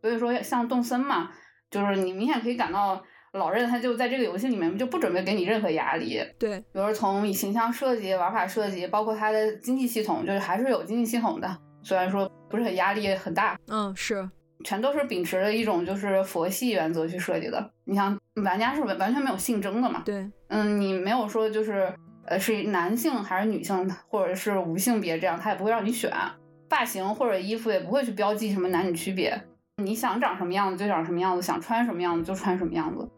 [0.00, 1.30] 所以说，像动森嘛，
[1.70, 3.00] 就是你明显可以感到
[3.32, 6.20] 老任他就在这个游戏里面就不准备给你任何压力。
[6.38, 13.58] 对，比如从形象设计、玩法设计，包括它的经济系统，就是还是有经济系统的，虽然说不是很压力很大。
[13.68, 14.28] 嗯，是，
[14.64, 17.70] 全都是秉持了一种就是佛系原则去设计的。
[17.84, 20.02] 你像玩家是完完全没有性征的嘛？
[20.04, 21.92] 对，嗯，你没有说就是。
[22.26, 26.12] 呃，是男性还是女性，或者是无性别这样，他也不会让你选
[26.68, 29.36] 发型或者衣服，也不会去标记什么男女区别。
[29.82, 33.10] 你想长什么样子就长什么样子，想穿什么样子就穿什么样子。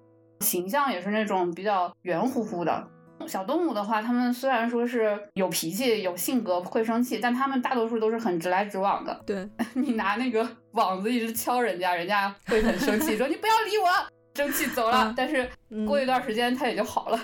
[0.43, 2.89] 形象也是那种比较圆乎乎的。
[3.29, 9.23] 小动物的话，它们虽然说是有脾气、有性格、会生气，但它们大多数都是很直来直往的。
[9.25, 13.89] 对 你拿那个网子一直敲人家，人家会很生气，说你不要理我，
[14.35, 15.15] 生气走了。
[15.17, 15.49] 但是
[15.87, 17.21] 过一段时间它也就好了。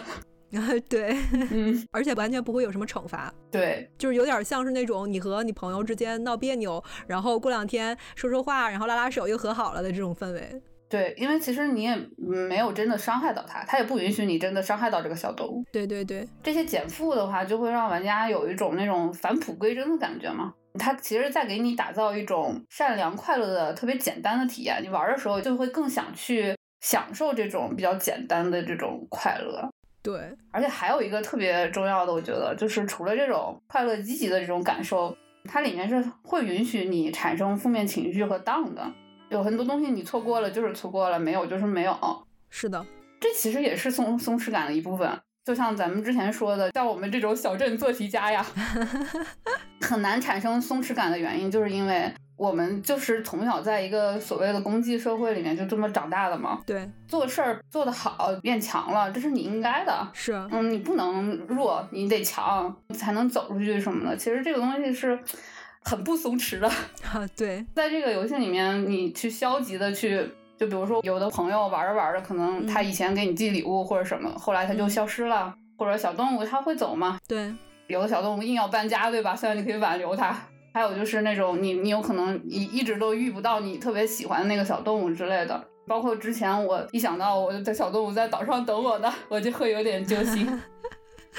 [0.88, 1.14] 对，
[1.50, 10.62] 嗯， 而且完全不会有什么惩罚，对，就是有点像是那种你和你朋友之间闹别扭，然后过两天说说话，然后拉拉手又和好了的这种氛围。
[10.88, 15.62] 对，因为其实你也没有真的伤害到它，它也不允许你真的伤害到这个小动物。
[15.70, 20.54] 对对对，这些减负的话，就会让玩家有一种那种返璞归真的感觉嘛。
[20.78, 29.68] 它其实在给你打造一种善良快乐的特别简单的体验，你玩的时候就会更想去享受这种比较简单的这种快乐。
[30.02, 38.90] 对，而且还有一个特别重要的，我觉得就是除了这种快乐积极的这种感受，它里面是会允许你产生负面情绪和 down 的。
[39.28, 41.96] 有很多东西你错过了就是错过了，没有就是没有。
[42.50, 42.84] 是的，
[43.20, 45.10] 这其实也是松松弛感的一部分。
[45.44, 48.44] 就像咱们之前说的，像我们这种小镇做题家呀，
[49.80, 52.12] 很难产生松弛感的原因，就是因为。
[52.38, 56.62] 我们就是从小在一个所谓的公绩社会里面就这么长大的嘛。
[56.64, 60.08] 对，做事儿做得好，变强了，这是你应该的。
[60.12, 64.16] 是，嗯，你不能弱，你得强才能走出去什么的。
[64.16, 65.18] 其实这个东西是
[65.82, 66.68] 很不松弛的。
[67.12, 77.18] 啊，对，在这个游戏里面，你去消极的去，就比如说有的朋友玩着玩着，可能他以前给你寄礼物或者什么，后来他就消失了，或者小动物它会走吗。
[77.26, 77.54] 对，
[77.86, 79.34] 有的小动物硬要搬家，对吧？
[79.34, 80.36] 虽然你可以挽留它。
[80.74, 90.46] 还有就是那种你你有可能一一直都遇不到你特别喜欢的那个小动物之类的，包括之前我一想到我的小动物在岛上等我呢，我就会有点揪心。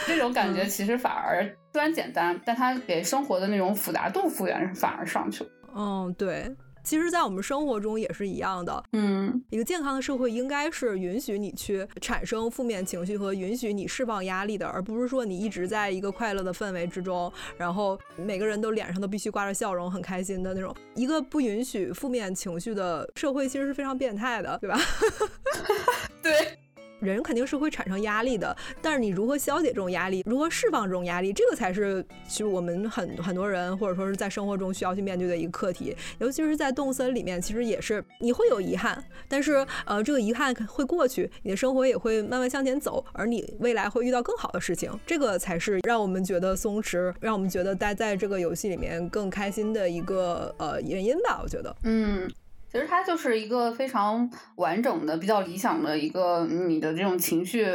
[0.06, 5.50] 这种感觉其实反而虽然简单，但它给生活的那种复杂度复原反而上去了。
[5.76, 6.56] 嗯，对。
[6.82, 8.84] 其实，在我们生活中也是一样的。
[8.94, 20.74] 嗯，一个健康的社会应该是允许你去产生负面情绪和允许你释放压力的，而不是说你一直在一个快乐的氛围之中，然后每个人都脸上都必须挂着笑容，很开心的那种。
[20.96, 24.80] 一个不允许负面情绪的社会，其实是非常变态的，对吧？
[26.24, 26.58] 对。
[27.00, 35.96] 人肯定是会产生压力的，但是你如何消解这种压力，如何释放这种压力，这个才是其实我们很很多人或者说是在生活中需要去面对的一个课题。
[36.20, 51.40] 尤其是在动森里面，其实也是你会有遗憾，但是呃，这个遗憾会过去，你的生活也会慢慢向前走，而你未来会遇到更好的事情，这个才是让我们觉得松弛，让我们觉得待在这个游戏里面更开心的一个呃原因吧。
[51.42, 52.30] 我觉得，嗯。
[52.72, 57.66] 其实它就是一个非常完整的、比较理想的一个你的这种情绪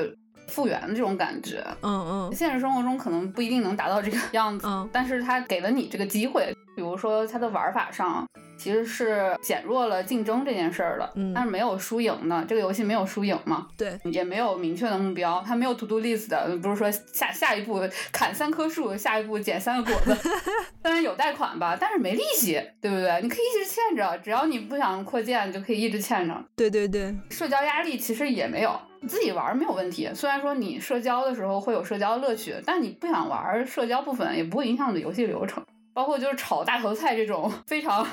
[0.46, 1.64] 复原的这种感觉。
[1.82, 6.54] 嗯嗯，现实生活中可能不一定能达到这个样子，但是它给了你这个机会。
[6.76, 8.26] 比如说它的玩法上，
[8.56, 12.44] 其实是减弱了竞争这件事儿的，嗯但是没有输赢呢。
[12.48, 17.80] 这个游戏没有输赢嘛，对，也没有明确的目标，它没有 to do list 的，不是说下下一步
[18.12, 20.30] 砍三棵树，下一步捡三个果子。
[20.82, 23.20] 当然有贷款吧，但是没利息，对不对？
[23.22, 26.44] 你可以一直欠着，只要你不想扩建，你就可以一直欠着。
[26.54, 30.10] 对对对，社交压力其实也没有，你自己玩儿没有问题。
[30.14, 35.64] 虽然说你社交的时候会有社交乐趣，但你不想玩儿社交部分也不会影响你的游戏流程。
[35.94, 38.04] 包括就是炒大头菜这种非常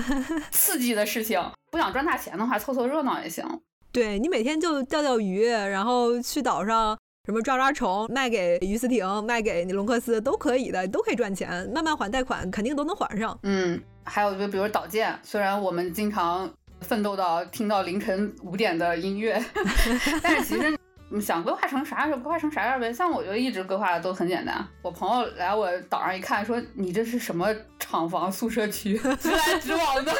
[0.50, 3.44] 刺激的事情，不想赚大钱的话，凑凑热闹也行。
[3.92, 13.38] 对你每天就钓钓鱼，然后去岛上什么抓抓虫，卖给于思婷，卖给你隆克斯都可以的，都可以赚钱，慢慢还贷款，肯定都能还上。
[13.44, 19.42] 嗯，还有就比如岛建，虽然我们经常奋斗到听到凌晨五点的音乐，
[20.22, 20.76] 但是其实。
[21.10, 24.66] 你想规划成啥样就规划成啥样呗，像我就一直规划的都很简单。
[24.82, 30.12] 我朋友来我岛上一看，说你这是什么厂房宿舍区， 直来直往的。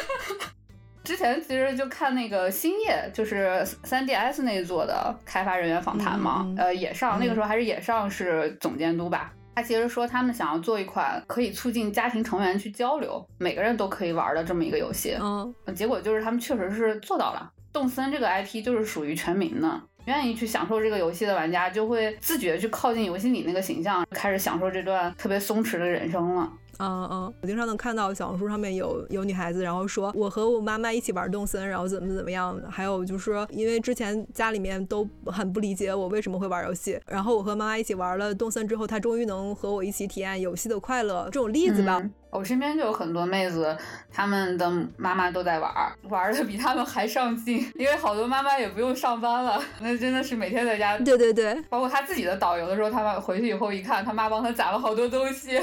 [1.03, 9.33] 之前其实就看那个星夜，就是三 DS 那一座的开发人员访谈嘛，呃，野上、嗯那个时候还是野上是总监督吧。
[9.55, 15.17] 他其实说他们想要做一款可以促进家庭成员去交流，每个人都可以玩的这么一个游戏。
[15.19, 17.51] 嗯，结果就是他们确实是做到了。
[17.73, 26.51] 动森这个 IP 就是属于全民的，愿意去享受这个游戏的玩家就会自觉去靠近游戏里那个形象，开始享受这段特别松弛的人生了。
[26.81, 32.71] 嗯嗯，我经常能看到小红书上面有有女孩子，然后说我和我妈妈一起玩动森，然后怎么怎么样的。
[32.71, 41.25] 还有就是因为之前家里面都很不理解我为什么会玩游戏，然后我和妈妈一起玩了动森之后，她终于能和我一起体验游戏的快乐。
[41.25, 43.75] 这种例子吧，嗯我身边就有很多妹子，
[44.11, 50.97] 她们的妈妈都在玩儿，玩的比她们还上进， 因为好多妈妈也不用上班了，那真的是每天在家。
[50.99, 55.59] 对对对，包括她自己的导游的时候，她妈回去以后一看，她妈帮她攒了好多东西。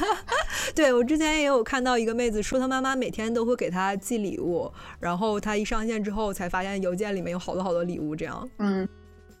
[0.74, 8.48] 对我之前也有看到一个妹子说，她妈妈每天都会给她寄礼物，然后她一上线之后才发现邮件里面有好多好多礼物，这样。
[8.58, 8.86] 嗯，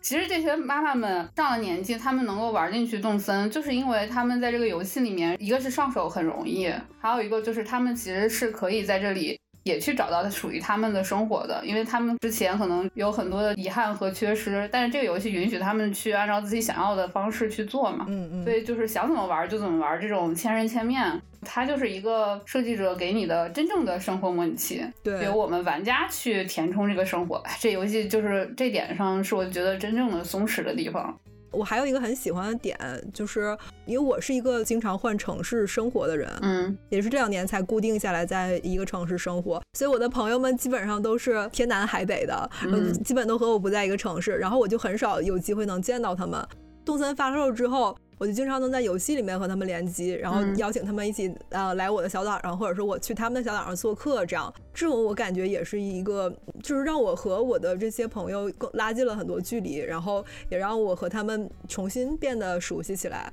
[0.00, 9.38] 其实这些妈妈们上了年纪，她们能够玩进去动森，就是因为她们在这个游戏里面，一个是上手很容易，还有一个就是她们其实是可以在这里。
[9.64, 18.06] 也去找到属于他们的生活的，因为他们之前可能有很多的遗憾和缺失，但是这个游戏允许他们去按照自己想要的方式去做嘛。
[18.08, 27.36] 嗯嗯，所以就是想怎么玩就怎么玩，这种千人千面，它就是一个设计者给你的真正的生活模拟器，对，由我们玩家去填充这个生活。
[27.44, 31.16] 哎这游戏就是这点上是我觉得真正的松弛的地方。
[31.50, 32.78] 我还有一个很喜欢的点，
[33.12, 46.46] 就是因为我是一个经常换城市生活的人，嗯，也是这两年才固定下来在一个城市生活，所以我的朋友们基本上都是天南海北的，嗯基本都和我不在一个城市，然后我就很少有机会能见到他们。
[46.84, 63.32] 动森发售之后，我就经常能在游戏里面和他们联机，然后嗯邀请他们一起呃来我的小岛上，或者说我去他们的小岛上做客，这样这种我感觉也是一个，就是让我和我的这些朋友更拉近了很多距离，然后也让我和他们重新变得熟悉起来。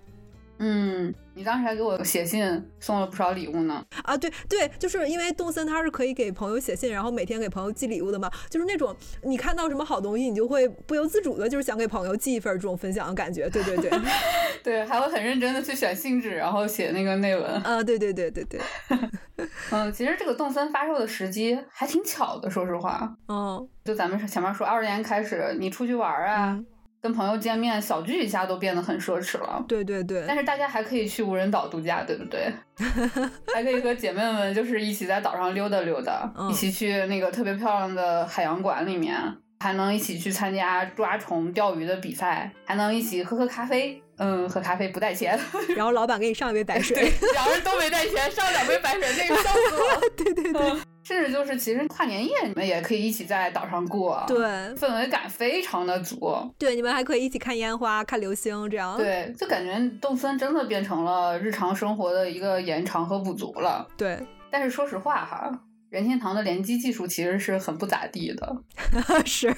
[0.57, 3.83] 嗯，你当时还给我写信送了不少礼物呢。
[4.03, 13.49] 啊，对对，就是因为动森它是可以给朋友写信，然后每天给朋友寄礼物的嘛，就是那种你看到什么好东西，你就会不由自主的，就是想给朋友寄一份这种分享的感觉。
[13.49, 13.91] 对对对，
[14.63, 17.45] 对，还会很认真的去选信纸，然后写那个内文。
[17.63, 18.61] 啊，对对对对对，
[19.71, 23.13] 嗯，其实这个动森发售的时机还挺巧的，说实话。
[23.27, 26.65] 嗯，就咱们前面说，二年开始你出去玩啊，嗯
[27.05, 29.63] 跟朋友见面小聚一下都变得很奢侈了。
[29.67, 32.51] 对对对，但是大家还可以去无人岛度假，对不对？
[33.53, 39.15] 还可以和姐妹们就是一起在岛上溜达溜达，嗯一起去那个特别漂亮的海洋馆里面，
[39.59, 44.01] 还能一起去参加抓虫、钓鱼的比赛，还能一起喝喝咖啡。
[44.17, 45.39] 嗯，喝咖啡不带钱，
[45.77, 46.95] 然后老板给你上一杯白水。
[46.95, 50.01] 对，两人都没带钱，上两杯白水，那个笑死我了。
[50.17, 54.37] 对对对嗯甚至就是其实跨年夜你们也可以一起在岛上过，对
[54.75, 56.35] 氛围感非常的足。
[56.57, 58.97] 对，你们还可以一起看烟花、看流星，这样。
[58.97, 63.87] 对，就感觉动森真的变成了日常生活的一个延长和补足了。
[63.95, 65.51] 对，但是说实话哈，
[65.91, 68.57] 任天堂的联机技术其实是很不咋地的。
[69.25, 69.55] 是。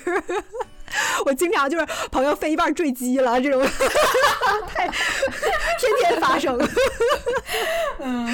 [1.25, 3.61] 我经常就是朋友飞一半坠机了，这种
[4.67, 6.57] 太天天发生。
[7.99, 8.27] 嗯，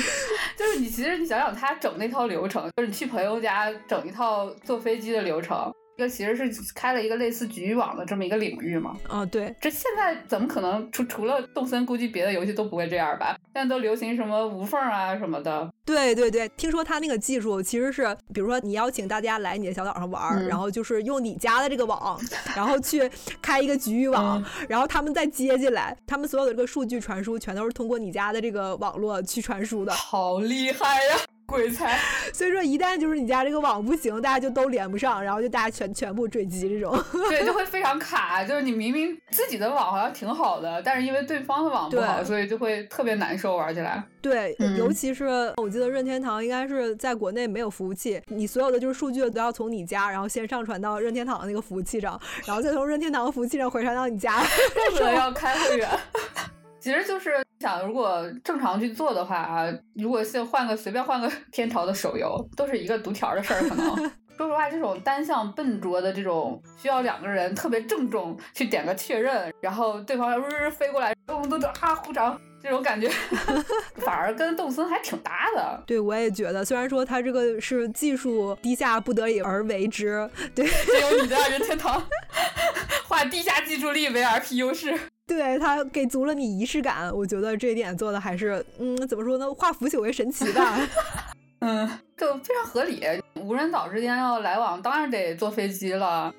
[0.58, 8.96] 就是你其实你想想，他整那套流程，就是你去朋友家整一套坐飞机的流程，这其实是开了一个类似局域网的这么一个领域嘛。
[9.08, 13.38] 啊，对，这现在怎么可能除除了动森，估计别的游戏都不会这样吧？
[13.54, 15.72] 现在都流行什么无缝啊什么的。
[15.86, 22.20] 对对对，听说他那个技术其实是，比如说你邀请大家来你的小岛上玩然后就是用你家的这个网，
[22.56, 23.10] 然后去
[23.42, 29.94] 开一个局域网，嗯然后他们再接进来，他们所有的这个数据传输全都是通过你家的这个网络去传输的。
[29.94, 31.18] 好厉害呀！
[31.46, 31.98] 鬼才。
[32.34, 36.92] 所以说，一旦就是你家这个网不行，大家就都连不上，然后就大家全全部坠机这种。
[37.30, 38.44] 对，就会非常卡。
[38.44, 44.04] 就是你明明自己的网好像挺好的，但是因为对方的网不好，所以就会特别难受玩起来。
[44.22, 54.42] 对，尤其是我记得任天堂应该是在国内没有服务器，你所有的就是数据都要从你家，然后先上传到任天堂的那个服务器上，然后再从任天堂服务器上回传到你家。
[54.42, 55.90] 为什么要开会员？
[56.84, 57.32] 其实就是
[57.62, 63.62] 想，如果正常去做的话啊，如果是换个随便换个 天朝的手游，都是一个读条的事儿。
[63.70, 63.96] 可能
[64.36, 73.10] 说实话，这种单向笨拙的这种，需要两个人特别郑重去点个确认，然后对方日日飞过来，咚咚咚啊鼓掌，这种感觉
[74.00, 75.84] 反而跟动森还挺搭的。
[75.86, 82.02] 对，我也觉得，虽然说它这个是技术低下不得已而为之，对，只有你在任 天堂
[83.08, 84.98] 化地下技术力为 RP 优势。
[85.28, 89.54] 对他给足了你仪式感，我觉得这一点做的还是，嗯，怎么说呢？
[89.54, 90.80] 化腐朽为神奇吧。
[91.60, 93.06] 嗯，就非常合理。
[93.36, 96.34] 无人岛之间要来往，当然得坐飞机了。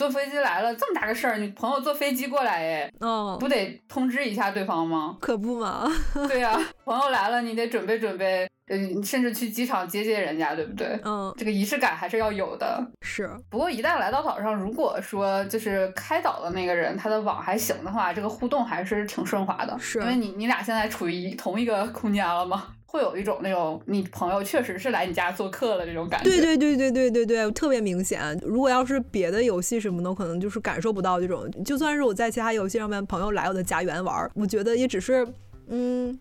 [0.00, 5.18] 坐飞机来了，这么大个事儿，你朋友坐飞机过来，哎，哦，不得通知一下对方吗？
[5.20, 5.86] 可不嘛。
[6.26, 8.48] 对呀， 朋友来了，你得准备准备。
[8.72, 10.98] 嗯，甚至去机场接接人家，对不对？
[11.04, 12.82] 嗯，这个仪式感还是要有的。
[13.02, 19.76] 是，不过一旦来到岛上，如果说就是开岛的那个人他的网还行的话，这个互动还是挺顺滑的。
[19.78, 22.68] 是，因为你你俩现在处于同一个空间了吗？
[22.90, 26.28] 会有一种那种你朋友确实是来你家做客了这种感觉。
[26.28, 28.36] 对对对对对对对，特别明显。
[28.42, 31.48] 如果要是别的游戏什么的，可能就是感受不到这种。
[31.64, 35.24] 就算是我在其他游戏上面，朋友来我的家园玩，我觉得也只是
[35.68, 36.18] 嗯。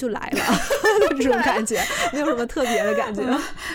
[0.00, 0.40] 就来了，
[1.18, 1.78] 这种感觉
[2.10, 3.22] 没有什么特别的感觉。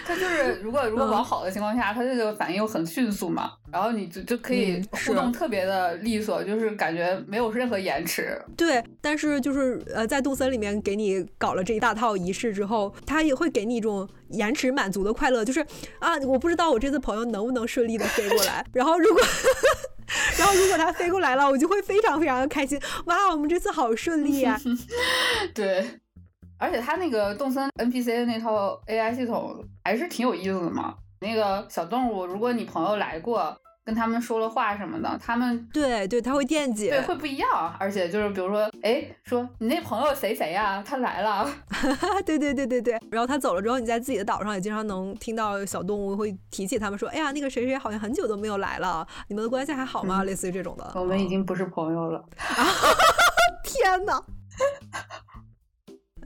[0.03, 8.41] 他就是如果如果往好的情况下，他这个反应又很迅速嘛，然后你就就可以互动特别的利索，就是感觉没有任何延迟。
[8.57, 15.59] 对，但是就是呃，在杜森里面给你搞了这一大套仪式之后，他也会给你一种延迟满足的快乐，就是
[15.99, 19.21] 啊，我不知道我这次朋友能不能顺利的飞过来，然后如果。
[20.37, 22.79] 然后，如果他飞过来了，我就会非常非常的开心。
[23.05, 24.55] 哇，我们这次好顺利呀！
[25.51, 25.83] 对，
[26.57, 30.95] 而且他那个动森 NPC 那套 AI 系统还是挺有意思的嘛。
[31.19, 33.55] 那个小动物，如果你朋友来过。
[33.85, 37.47] 跟他们说了话什么的，他们对对，他会惦记，对，会不一样。
[37.79, 41.47] 而且就是比如说，哎，说你那朋友谁谁呀，他来了，
[42.25, 42.99] 对对对对对。
[43.11, 50.23] 然后他走了之后，你在自己的岛上也经常能听到小动物会提起他们说，哎呀，那个谁谁好像很久都没有来了，你们的关系还好吗？
[50.25, 50.91] 类似于这种的。
[50.95, 52.25] 我们已经不是朋友了。
[53.63, 54.19] 天哪！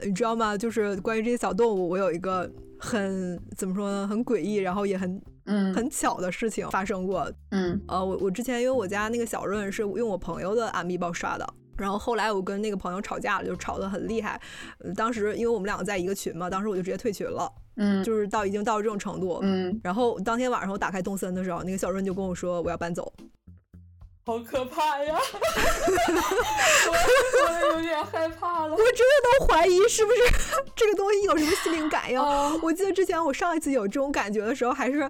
[0.04, 0.58] 你知道吗？
[0.58, 5.22] 就是关于这些小动物，我有一个很怎么说呢，很诡异，然后也很。
[5.52, 7.28] 嗯，很巧的事情发生过。
[7.50, 14.40] 嗯，呃，我我之前因为我家那个小润是用我朋友的 M 币包刷的，然后后来我跟那个朋友吵架了，就吵得很厉害。
[14.96, 17.52] 当时因为我们两个在一个群嘛，当时我就直接退群了。
[17.78, 19.40] 嗯，就是到已经到了这种程度。
[19.42, 23.12] 嗯，然后当天晚上我打开动森的时候，那个小润就跟我说我要搬走。
[24.30, 25.18] 好可怕呀！
[26.86, 26.92] 我
[27.74, 28.74] 我有点害怕了。
[28.74, 30.20] 我真的都怀疑是不是
[30.76, 32.22] 这个东西有什么心灵感应。
[32.62, 35.10] 我记得之前我上一次有这种感觉的时候还是。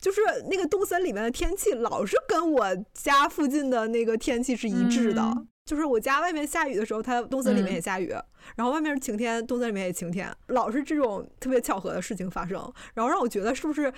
[0.00, 5.22] 就是那个东森里面的天气老是跟我家附近的那个天气是一致的，
[5.66, 8.08] 就是我家外面下雨的时候，它东森里面也下雨，
[8.56, 13.92] 然后外面是晴天，东森里面也晴天，老是这种特别巧合的事情发生，然后让我觉得是不是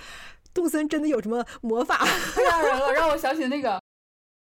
[0.53, 1.99] 东森真的有什么魔法？
[1.99, 3.81] 太吓人了，让我想起那个，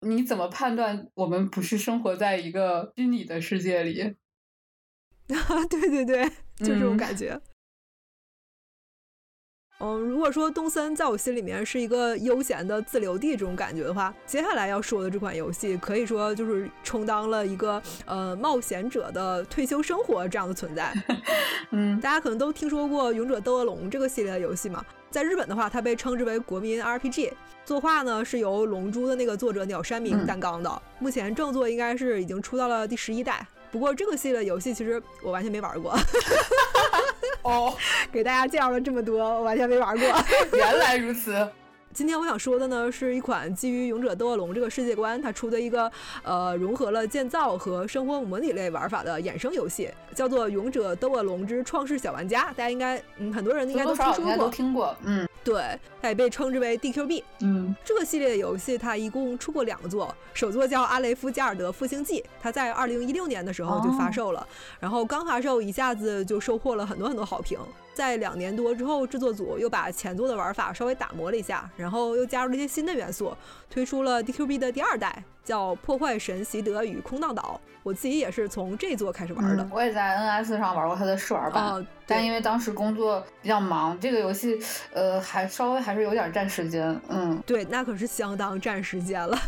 [0.00, 4.00] 你怎么判断我们不是生活在一个虚拟的世界里？
[5.28, 7.30] 啊 对对对，就这种感觉。
[7.30, 7.42] 嗯，
[9.80, 20.92] 如果说东森在我心里面是一个悠闲的自留地这种感觉的话，接下来要说的这款游戏可以说就是充当了一个呃冒险者的退休生活这样的存在。
[21.70, 27.32] 嗯，大家可能都听说过《勇者斗恶龙》这个系列的游戏嘛，在日本的话，它被称之为国民 RPG，
[27.64, 33.46] 作画呢是由《龙珠》的那个作者鸟山明担纲的，目前正作应该是已经出到了第十一代。
[33.70, 35.96] 不过这个系列游戏其实我完全没玩过。
[37.42, 37.72] 哦，
[38.12, 40.06] 给大家介绍了这么多，我完全没玩过。
[40.52, 41.48] 原来如此。
[41.94, 45.90] 今天我想说的呢，是一款基于《勇者斗恶龙》这个世界观，它出的一个
[46.22, 52.42] 呃融合了建造和生活模拟类玩法的衍生游戏，叫做《勇者斗恶龙之创世小玩家》。
[52.48, 54.96] 大家应该嗯很多人应该都听说过，都听过。
[55.04, 57.22] 嗯，对，它也被称之为 DQB。
[57.42, 64.44] 嗯，这个系列游戏它一共出过两作，首作叫《阿雷夫加尔德复兴记》，它在二零一六年的时候就发售了，
[64.80, 67.56] 然后刚发售一下子就收获了很多很多好评。
[67.94, 73.32] 在两年多之后，制作组又把前作的玩法稍微打磨了一下，然后又加入了一些新的元素，
[73.70, 77.58] 推出了 DQB 的第二代，叫《破坏神席德与空荡岛》。
[77.82, 79.66] 我自己也是从这座开始玩的。
[79.72, 84.60] 我也在 NS 上玩过它的试玩版，但因为当时工作比较忙，这个游戏
[84.92, 87.00] 呃还稍微还是有点占时间。
[87.08, 89.38] 嗯，对，那可是相当占时间了。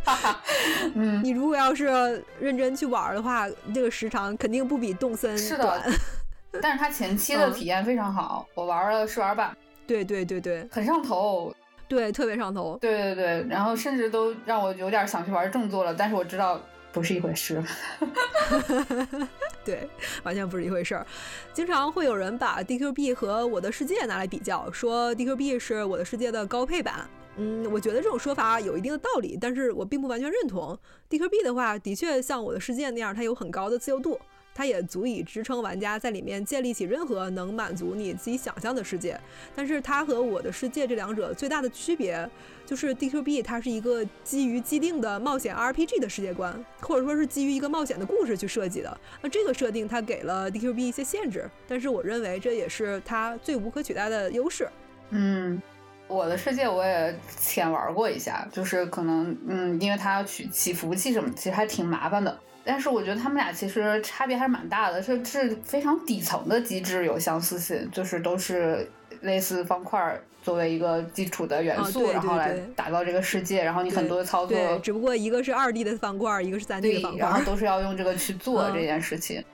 [0.97, 5.83] 嗯， 你如果要是认真去玩的话，这个时长肯定不比动森短。
[6.63, 9.55] 但是它前期的体验非常好，我玩了试玩版。
[9.87, 11.53] 对对对对，很上头。
[11.91, 12.79] 对，特别上头。
[12.81, 16.59] 对对对，然后甚至都让我有点想去玩正作了，但是我知道。
[16.93, 17.63] 不是一回事
[19.65, 19.89] 对，
[20.25, 21.07] 完全不是一回事儿。
[21.53, 27.09] 经常会有人把 DQB 和我的世界拿来比较，说 DQB 是我的世界的高配版。
[27.37, 30.77] 嗯，我觉得这种说法有一定的道理，但是我并不完全认同。
[31.09, 34.19] DQB 的话，的确像我的世界那样，它有很高的自由度。
[34.61, 39.19] 它也足以支撑玩家在里面建立起任何能满足你自己想象的世界。
[39.57, 42.29] 但是它和我的世界这两者最大的区别，
[42.67, 49.01] 就是 DQB 它是一个基于既定的冒险 RPG 的世界观，或者说是基于一个冒险的故事去设计的。
[49.23, 54.69] 那这个设定它给了 DQB 一些限制，但是我认为这也是它最无可取代的优势。
[55.09, 55.59] 嗯，
[56.07, 62.39] 我的世界我也浅玩过一下，就是可能嗯，因为它要取起服务器什么，其实还挺麻烦的。
[62.71, 68.89] 但是我觉得他们俩其实差别还是蛮大的，是是非常底层的机制有相似性，就是都是
[69.23, 79.45] 类似方块作为一个基础的元素，然后来打造这个世界，然后你很多操作，只不过一个是二 D 的方块，一个是三 D 的方块，然后都是要用这个去做这件事情。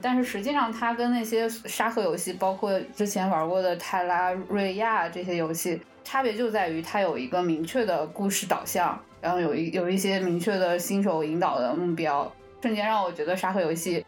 [0.00, 12.32] 但是实际上它跟那些沙盒游戏，包括之前玩过的泰拉瑞亚这些游戏，差别就在于它有一个明确的故事导向，然后有一有一些明确的新手引导的目标。
[12.60, 14.04] 瞬间让我觉得沙盒游戏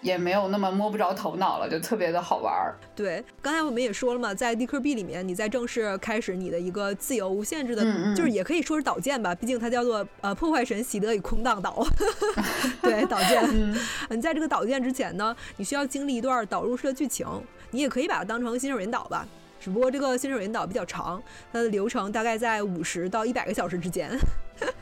[0.00, 2.76] 也没有那么摸不着头脑了，就特别的好玩儿。
[2.94, 7.82] 对，刚才我们也说了嘛，在 DQB 里面，你在正式开始你的一个自由无限制的，
[8.14, 11.86] 就是也可以说是导建吧，毕竟它叫做呃破坏神喜德与空荡岛。
[12.82, 13.42] 对，导建。
[13.50, 13.74] 嗯，
[14.10, 17.26] 你在这个导建之前呢，你需要经历一段导入式的剧情，
[17.70, 19.26] 你也可以把它当成新手引导吧。
[19.58, 24.10] 只不过这个新手引导比较长，它的流程大概在五十到一百个小时之间。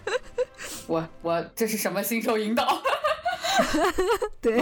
[0.88, 2.82] 我我这是什么新手引导？
[4.40, 4.60] 对，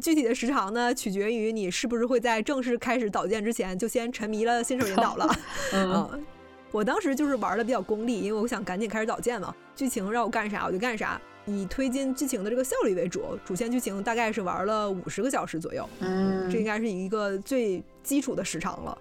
[0.00, 5.36] 具体的时长呢，取决于你是不是会在正式开始导建之前就先沉迷了新手引导了。
[5.72, 6.24] 嗯，
[6.70, 13.22] 我当时就是玩的比较功利，因为我想赶紧开始导建嘛，剧情让我干啥我就干啥，以推进剧情的这个效率为主。
[13.44, 18.96] 主线剧情大概是玩了五十个小时左右，嗯，这应该是一个最基础的时长了。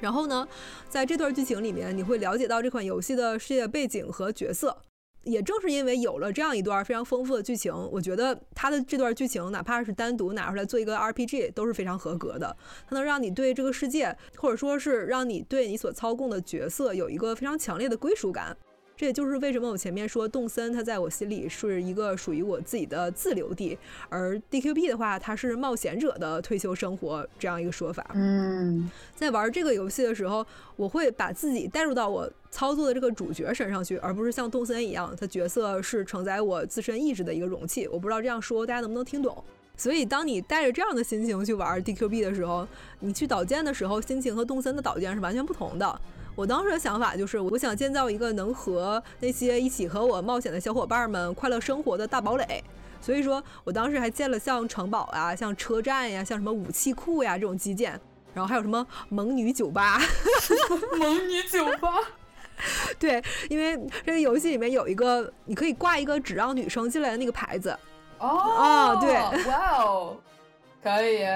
[0.00, 0.46] 然后呢，
[0.88, 4.76] 在这段剧情里面，你会了解到这款游戏的世界背景和角色。
[5.24, 12.56] 也正是因为有了这样一段非常丰富的剧情，我觉得它的这段剧情哪怕是单独拿出来做一个 RPG 都是非常合格的。
[12.88, 18.56] 它能让你对这个世界，或者说是让你对你所操控的角色有一个非常强烈的归属感。
[18.96, 23.76] 这也就是为什么我前面说动森，它在我心里是一个属于我自己的自留地，
[24.08, 28.06] 而 DQB 的话，它是冒险者的退休生活这样一个说法。
[28.14, 37.88] 嗯，在玩这个游戏的时候，我会把自己带入到我操作的这个主角身上去，而不是像动森一样，它角色是承载我自身意志的一个容器。
[37.88, 39.42] 我不知道这样说大家能不能听懂。
[39.76, 42.64] 所以，当你带着这样的心情去玩 DQB 的时候，
[43.00, 46.00] 你去导剑的时候，心情和动森的导剑是完全不同的。
[46.34, 52.62] 我当时的想法就是，我想建造一个能和那些一起和我冒险的小伙伴们快乐生活的大堡垒。
[53.00, 58.00] 所以说我当时还建了像城堡啊、像车站呀、像什么武器库呀这种基建，
[58.32, 60.00] 然后还有什么萌女酒吧。
[60.98, 61.90] 萌女酒吧。
[62.98, 67.76] 对，因为这个游戏里面有一个，你可以挂一个只让女生进来的那个牌子。
[68.18, 68.96] 哦。
[69.00, 69.14] 对。
[69.50, 70.16] 哇哦。
[70.82, 71.26] 可以。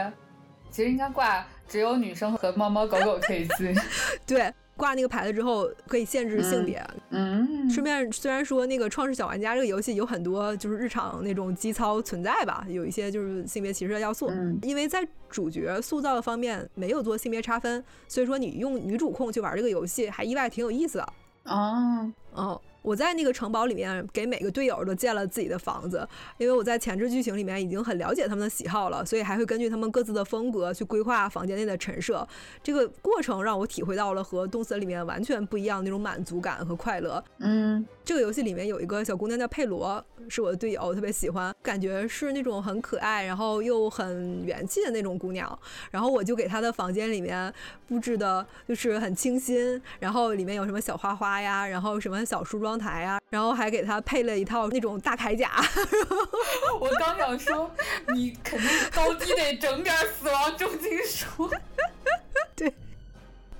[0.70, 3.74] 其实应该挂只有女生和猫猫狗狗可以进。
[4.26, 4.52] 对。
[4.78, 6.82] 挂那个牌子之后可以限制性别。
[7.10, 14.28] 嗯，顺便虽然说那个《创世小玩家》这个游戏有很多就是日常那种基操存在吧，有一些就是性别歧视的要素。
[14.30, 21.12] 嗯，因为在主角塑造的方面没有做性别差分，所以说你用女主控去玩这个游戏还意外挺有意思的。
[21.44, 22.60] 哦，哦。
[22.82, 26.06] 我在那个城堡里面给每个队友都建了自己的房子，
[26.38, 32.26] 因为我在前置剧情里面已经很了解他们的喜好了，所以还会根据他们各自的风格去规划房间内的陈设。
[32.62, 37.22] 这个过程让我体会到了和动森里面完全不一样那种满足感和快乐。
[37.38, 45.46] 嗯，这个游戏里面有一个小姑娘叫佩罗，是我的队友，特别喜欢，感觉是那种很可爱，然后又很元气的那种姑娘。
[45.90, 47.52] 然后我就给她的房间里面
[47.86, 52.78] 布置的就是很清新，然后里面有什么小花花呀，然后什么小梳妆。
[52.78, 55.62] 台呀，然后还给她配了一套那种大铠甲。
[56.80, 57.70] 我刚想说，
[58.14, 61.50] 你肯定高低得整点死亡重金属。
[62.56, 62.72] 对，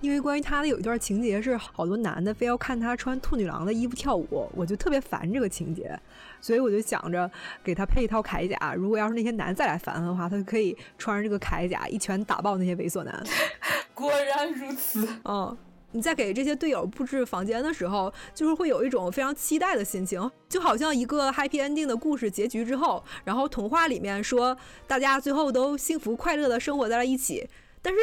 [0.01, 5.99] 因为关于他的有一段情节是好多男的非要看他穿兔女郎的衣服跳舞，我就特别烦这个情节，
[6.41, 7.29] 所以我就想着
[7.65, 8.75] 给他配一套铠甲。
[8.75, 13.25] 如果要是那些男再来烦他的话，他就可以穿上这个铠甲一拳打爆那些猥琐男。
[13.93, 15.05] 果然如此。
[15.25, 15.57] 嗯，
[15.91, 27.49] 你在给这些队友布置房间的时候，就是会有一种非常期待的心情，就好像一个 happy ending 的故事结局之后，然后童话里面说大家最后都幸福快乐的生活在了一起，
[27.83, 27.99] 但是。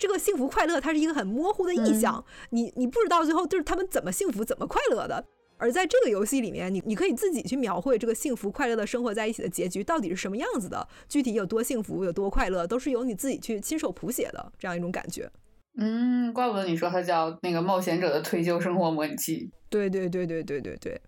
[0.00, 5.22] 这个幸福快乐，它是一个很模糊的意象，你你不知道最后就是他们怎么幸福、怎么快乐的。
[5.58, 15.30] 而在这个游戏里面，你你可以自己去描绘这个幸福快乐的生活在一起的结局到底是什么样子的，具体有多幸福、有多快乐，都是由你自己去亲手谱写的这样一种感觉。
[15.76, 19.50] 嗯，怪不得你说它叫那个冒险者的退休生活模拟器。
[19.68, 20.98] 对对对对对对对。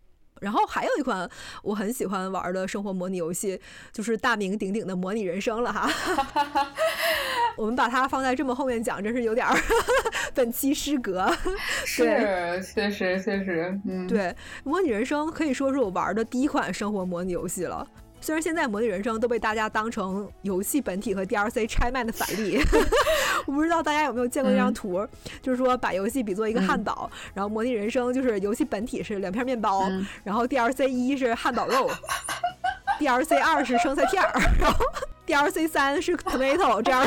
[0.43, 1.29] 然后还有一款
[1.63, 3.61] 我很喜欢玩的生活模拟游戏，
[3.93, 5.89] 就是大名鼎鼎的模拟人生了哈。
[7.57, 9.57] 我们把它放在这么后面讲，真是有点儿
[10.35, 11.33] 本期失格。
[11.85, 12.05] 是，
[12.63, 14.35] 确实确实，嗯，对，
[14.65, 17.87] 模拟人生可以说是我玩的第一款生活模拟游戏了。
[18.23, 22.57] 虽然现在模拟人生都被大家当成游戏本体和 DLC 拆卖的反例，
[23.47, 25.05] 我不知道大家有没有见过这张图，
[25.43, 29.91] 就是说把游戏比作一个汉堡，然后模拟人生就是游戏本体是两片面包，
[30.23, 31.91] 然后 DLC 一是汉堡肉
[33.01, 34.87] ，DLC 二是生菜片儿，然后
[35.27, 37.05] DLC 三是 tomato 这样，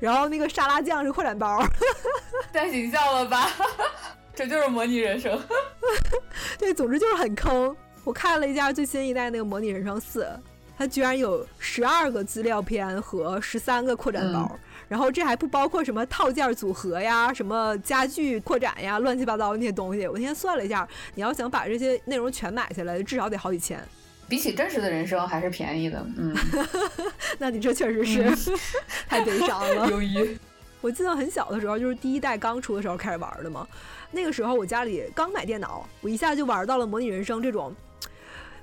[0.00, 1.60] 然后那个沙拉酱是扩展包，
[2.52, 3.50] 太形象了吧？
[4.34, 5.38] 这就是模拟人生，
[6.56, 7.76] 对，总之就是很坑。
[8.04, 10.24] 我看了一下最新一代那个《模拟人生四》，
[10.76, 20.08] 它居然有十二个资料片和十三个扩展包，然后这还不包括什么套件组合呀、什么家具扩展呀、乱七八糟那些东西。
[20.08, 23.80] 我那天算了一下，你要想把这些内容全买下来，至少得好几千。
[24.28, 26.34] 比起真实的人生还是便宜的，嗯，
[27.38, 28.52] 那你这确实是
[29.06, 29.86] 太悲伤了。
[29.92, 30.36] 优一，
[30.80, 33.64] 我记得很小的时候，就是第一代刚出的时候开始玩的嘛。
[34.10, 37.72] 那个时候我家里刚买电脑，我一下就玩到了《模拟人生》这种。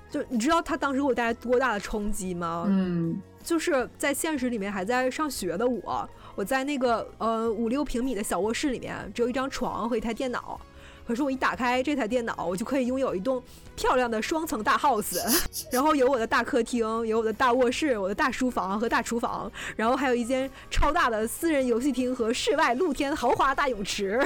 [0.10, 2.66] 就你知道他当时给我带来多大的冲击吗？
[2.68, 10.60] 嗯，就是在现实里面还在上学的我，我在那个呃五六平米的小卧室里面，只有一张床和一台电脑。
[11.08, 13.42] 可是我一打开这台电脑，我就可以拥有一栋
[13.76, 15.20] 漂亮的双层大 house，
[15.74, 24.22] 然后有我的大客厅，有我的大卧室，我的大书房和大厨房，然后还有一间超大的私人游戏厅和室外露天豪华大泳池。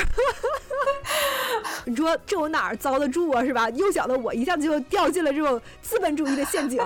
[1.86, 3.43] 你说这我哪儿遭得住啊？
[3.43, 3.69] 是吧？
[3.71, 6.81] 幼小的我一下子就掉进了这种资本主义的陷阱，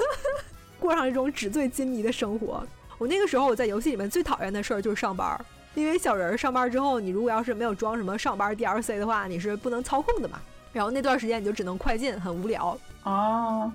[0.78, 2.62] 过上一种纸醉金迷的生活。
[2.98, 5.38] 我那个时候我在游戏里面最讨厌的事儿就是上班。
[5.74, 10.40] 因为小人上班之后，你如果要是没有装什么上班 DLC 的话，你是不能操控的嘛。
[10.72, 12.78] 然后那段时间你就只能快进，很无聊。
[13.04, 13.70] 哦，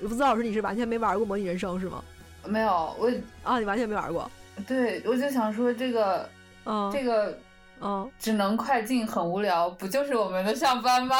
[0.00, 2.02] 卢子老师，你是完全没玩过模拟人生是吗？
[2.44, 3.08] 没有，我
[3.44, 4.28] 啊，你完全没玩过。
[4.66, 6.28] 对，我就想说这个，
[6.64, 7.38] 嗯，这个，
[7.80, 11.16] 嗯，只能快进，很无聊，不就是我们的上班吗？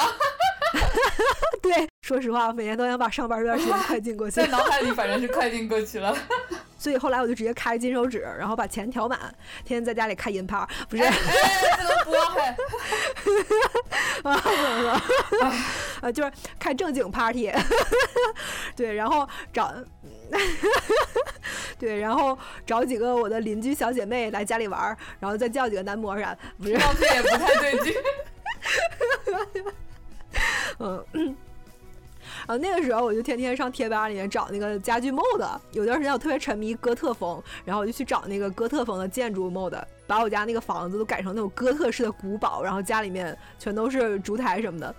[1.62, 4.36] 对，说实话，我每年都想把上班这段时间快进过去。
[4.42, 6.16] 在脑海里反正是快进过去了。
[6.78, 9.18] 所以后来我就直接开金手指，然后把钱调满，
[9.64, 11.02] 天天在家里开银趴，不是？
[11.02, 11.12] 哎，
[11.76, 12.50] 这能播还？
[14.22, 14.90] 啊，不能说，
[16.02, 17.50] 啊，就是开正经 party，
[18.76, 19.74] 对，然后找，
[21.78, 26.72] 对，然后找几个我的邻居小姐妹来家里玩，然后再叫几个男模啥，不是？
[26.72, 27.94] 这也不太对劲。
[31.14, 31.36] 嗯。
[32.46, 44.94] 然后那个时候我就天天上贴吧里面找那个家具 mod，有段时间我特别沉迷哥特风，然后我就去找那个哥特风的建筑 mod，把我家那个房子都改成那种哥特式的古堡，然后家里面全都是烛台什么的。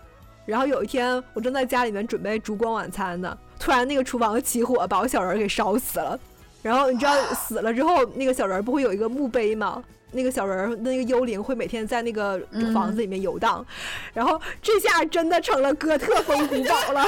[0.46, 6.20] 然后有一天我正在家里面准备烛光晚餐呢，突然那个厨房起火，把我小人给烧死了。
[6.62, 9.84] 然后你知道死了之后，那个小人不会有一个墓碑吗？
[10.12, 12.42] 那个小人儿，那个幽灵会每天在那个
[12.74, 13.64] 房子里面游荡，
[14.12, 17.06] 然后这下真的成了哥特风古堡了。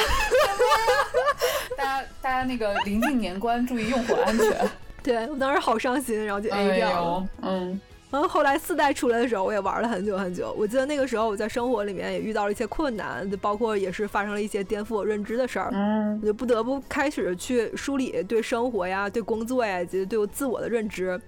[1.76, 4.70] 大家大家那个临近年关，注意用火安全。
[5.02, 7.28] 对我当时好伤心，然后就 A 掉了。
[7.42, 7.82] 嗯，
[8.12, 10.54] 然后后来四代出来的时候，我也玩了很久很久。
[10.58, 15.70] 我记得那个时候我在生活里面也遇到了一些困难，包括也是发生了一些颠覆我认知的事儿。
[15.72, 21.20] 嗯，我就不得不开始去梳理对生活呀、对工作呀以及对我自我的认知。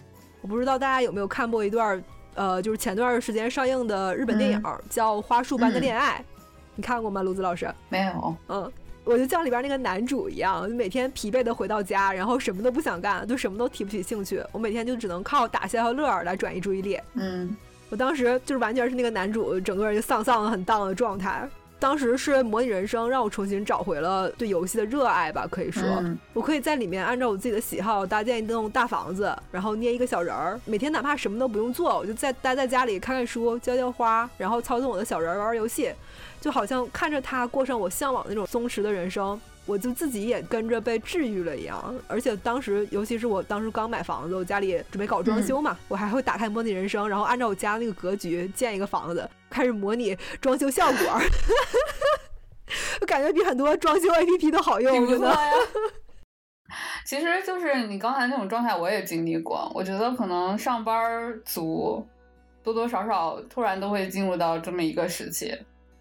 [0.42, 2.04] 我不知道大家有没有看过一段，
[2.36, 6.24] 呃，就是前段时间上映的日本电影，叫《花束般的恋爱》，
[6.76, 7.74] 你看过吗，卢子老师？
[7.88, 8.36] 没有。
[8.50, 8.70] 嗯，
[9.06, 14.42] 我就像里边那个男主一样，每天疲惫的回到家，然后什么都不想干，就什么都提不起兴趣。
[14.52, 16.98] 我每天就只能靠打消消乐来转移注意力。
[17.16, 17.56] 嗯，
[17.90, 21.48] 我当时就是完全是那个男主整个人就丧丧的很荡的状态。
[21.84, 35.92] 当时是模拟人生让我重新找回了对游戏的热爱吧，可以说，嗯我可以在里面按照我自己的喜好搭建一栋大房子，然后捏一个小人儿，每天哪怕什么都不用做，我就在待在家里看看书、浇浇花，然后操纵我的小人儿玩玩游戏，
[36.40, 39.38] 就好像看着他过上我向往的那种松弛的人生。
[39.66, 51.22] 我就自己也跟着被治愈了一样，而且当时，尤其是我当时刚买房子，我家里准备搞装修嘛，我还会打开模拟人生，然后按照我家那个格局建一个房子，开始模拟装修效果。
[53.02, 55.30] 我 感觉比很多装修 APP 都好用，真的。
[55.30, 55.52] 呀。
[57.06, 59.72] 其实就是你刚才那种状态，我也经历过。
[59.76, 62.04] 我觉得可能上班族
[62.64, 65.56] 多多少少突然都会进入到这么一个时期。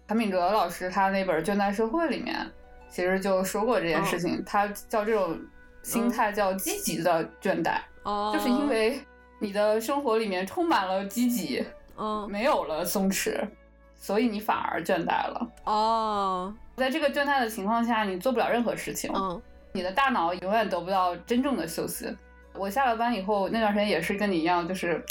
[0.07, 2.49] 韩敏哲老师他那本《倦怠社会》里面，
[2.93, 4.37] 其实就说过这件事情。
[4.37, 5.35] 哦、他叫这种
[5.81, 9.03] 心态叫积极的倦怠，哦、就是因为
[9.39, 11.65] 你的生活里面充满了积极，
[11.97, 13.35] 嗯，没有了松弛，
[13.99, 15.47] 所以你反而倦怠了。
[15.63, 19.11] 哦，在这个倦怠的情况下，你做不了任何事情。
[19.15, 19.41] 嗯。
[19.75, 22.15] 你的大脑永远得不到真正的休息。
[22.53, 25.03] 我下了班以后，那段时间也是跟你一样，就是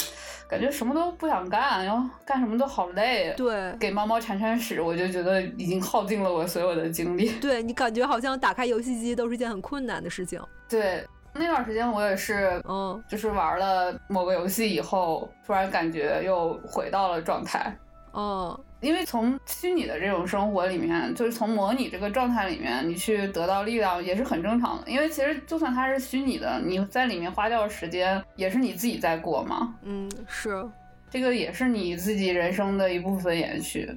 [0.53, 3.33] 感觉什么都不想干，然后干什么都好累。
[3.39, 7.31] 对，给猫猫铲铲屎，我就觉得已经耗尽了我所有的精力。
[7.41, 10.39] 对你感觉好像打开游戏机都是一件很困难的事情。
[10.69, 17.75] 对，那段时间我也是，嗯，就是玩了某个游戏以后，突然感觉又回到了状态。
[18.11, 18.61] 哦。
[18.83, 24.91] 因为从虚拟的这种生活里面，就是从模拟这个状态里面，你去得到力量也是很正常的。
[24.91, 29.73] 因为其实就算它是虚拟的，你在里面花掉的时间也是你自己在过嘛。
[29.83, 30.69] 嗯，是，
[31.09, 33.89] 这个也是你自己人生的一部分延续。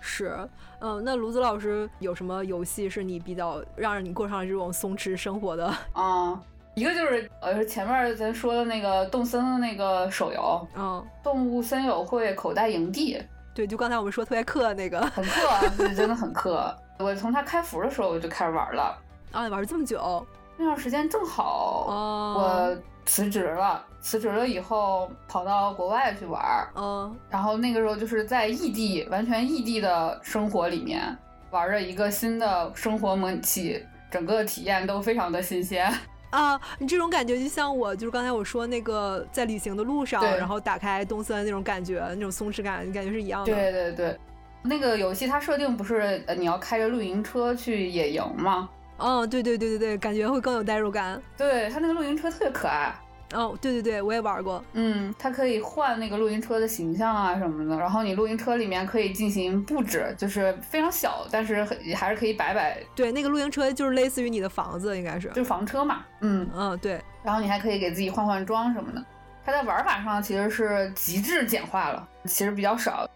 [0.00, 0.36] 是，
[0.80, 5.66] 嗯，那卢子老师有什么游戏是你比较让你过上这种松弛生活的？
[5.94, 6.40] 啊、嗯，
[6.74, 13.22] 一个就是呃前面咱说的那个动森的那个手游，嗯，动物森友会口袋营地。
[13.54, 16.76] 对，就刚才我们说特别克那个，很氪，对，真的很克。
[16.98, 18.98] 我从它开服的时候我就开始玩了，
[19.30, 20.26] 啊，玩了这么久，
[20.56, 22.76] 那段时间正好哦，我
[23.06, 31.16] 辞职了，辞职了以后跑到国外去玩，嗯，然后那个时候就是在异地，完全异地的生活里面
[31.50, 35.92] 玩着一个新的生活模拟器，整个体验都非常的新鲜。
[36.34, 43.54] 啊，你这种感觉就像我，就是刚才我说那个在旅行的路上，然后打开东森那种感觉，那种松弛感，你感觉是一样的。
[43.54, 44.18] 对对对，
[44.62, 48.68] 那个游戏它设定不是呃你要开着露营车去野营吗？
[48.96, 51.22] 嗯，对对对对对，感觉会更有代入感。
[51.36, 52.92] 对，它那个露营车特别可爱。
[53.34, 54.64] 哦，对对对，我也玩过。
[54.72, 61.64] 嗯，它可以换那个露营车的形象啊什么的，然后你露营车里面可以进行布置，就是非常小，但是
[61.94, 62.78] 还是可以摆摆。
[62.94, 65.28] 对，那个露营车就是类似于你的房子，应该是。
[65.28, 66.04] 就是房车嘛。
[66.20, 67.00] 嗯嗯，对。
[67.22, 69.04] 然后你还可以给自己换换装什么的。
[69.44, 73.06] 它在玩法上其实是极致简化了，其实比较少。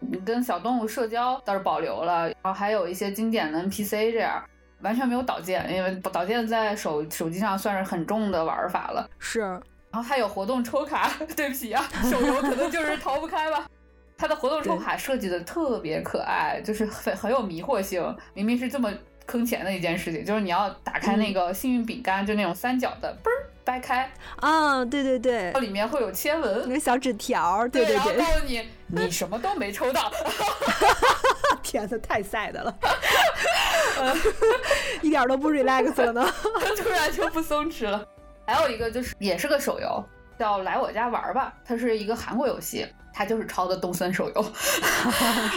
[0.00, 4.42] 你跟小动物社交倒是保留了，然后还有一些经典的 NPC 这样。
[4.84, 9.08] 完全没有导键，因为导键在手手机上算是很重的玩法了。
[9.18, 13.66] 是，然后还有活动抽卡， 对不起啊，手游可能就是逃不开吧。
[14.16, 18.16] 它的活动抽卡设计的特别可爱，就是很很有迷惑性。
[18.34, 18.92] 明明是这么
[19.26, 30.12] 坑钱的一件事情，就是你要打开那个幸运饼干，就那种三角的，嘣儿掰开，啊，对对对，里面会有签文，那个小纸条，对对对，然后告诉你 你什么都没抽到。
[31.62, 32.74] 天呐，太 sad 了，
[35.02, 36.34] 一点都不 relax 了呢，
[36.76, 38.06] 突然就不松弛了。
[38.46, 40.04] 还有一个就是也是个手游，
[40.38, 44.80] 叫来我家玩吧，它是一个韩国游戏，它就是抄的动森手游，是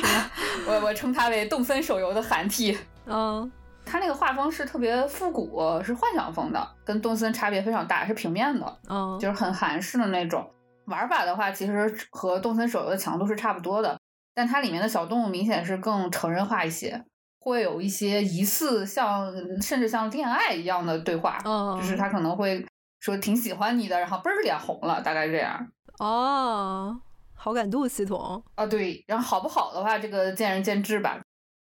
[0.02, 0.32] 吗？
[0.66, 2.78] 我我称它为动森手游的韩替。
[3.06, 3.52] 嗯，
[3.88, 10.46] 它那个画风是特别复古，是幻想风的，跟动森差别非常大，是平面的，嗯，就是很韩式的那种。
[10.88, 13.98] 玩法的话，其实和动森手游的强度是差不多的，
[14.34, 17.04] 但它里面的小动物明显是更成人化一些，
[17.40, 19.32] 会有一些疑似像
[19.62, 22.66] 甚至像恋爱一样的对话，嗯，就是他可能会
[23.00, 25.68] 说挺喜欢你的，然后嘣儿脸红了，大概这样。
[26.00, 26.98] 哦，
[27.36, 31.20] 好感度系统啊，对，然后好不好的话，这个见仁见智吧。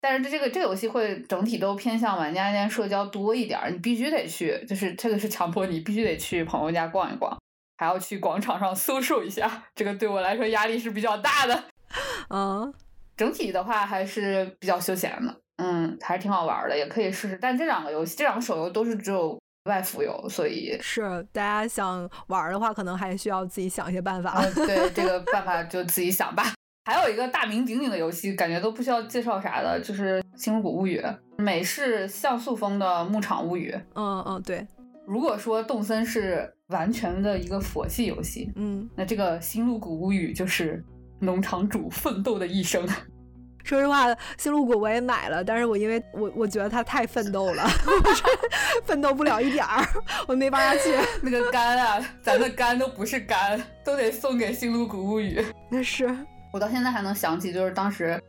[0.09, 7.37] 但是这个这个游戏会整体都偏向玩家间社交多一点，你必须得去，就是这个是强迫你必须得去朋友家逛一逛。
[7.77, 11.63] 还要去广场上搜售一下，这个对我来说压力是比较大的。
[12.33, 12.73] 嗯，
[13.17, 17.37] 整体的话还是比较休闲的，嗯，还是挺好玩的，也可以试试。
[17.41, 21.01] 但这两个游戏，这两个手游都是只有外服游，所以是
[21.33, 24.41] 大家想玩的话，可能还需要自己想一些办法。
[24.41, 26.53] 嗯、对， 这个办法就自己想吧。
[26.87, 31.01] 还有一个大名鼎鼎的游戏，感觉都不需要介绍啥的，就是《星露谷物语》，
[31.35, 33.77] 美式像素风的牧场物语。
[33.95, 34.65] 嗯嗯，对。
[35.05, 40.81] 如果说动森是完全的一个佛系游戏，嗯，那这个《星露谷物语》就是
[41.19, 42.87] 农场主奋斗的一生。
[43.65, 44.05] 说实话，
[44.37, 47.67] 星露谷我也买了，但是我因为我我觉得它太奋斗了，
[48.87, 49.85] 奋斗不了一点儿，
[50.25, 50.95] 我没办法去。
[51.21, 55.43] 那个肝啊，咱的肝都不是肝，都得送给星露谷物语。
[55.69, 56.17] 那是
[56.53, 58.21] 我到现在还能想起，就是当时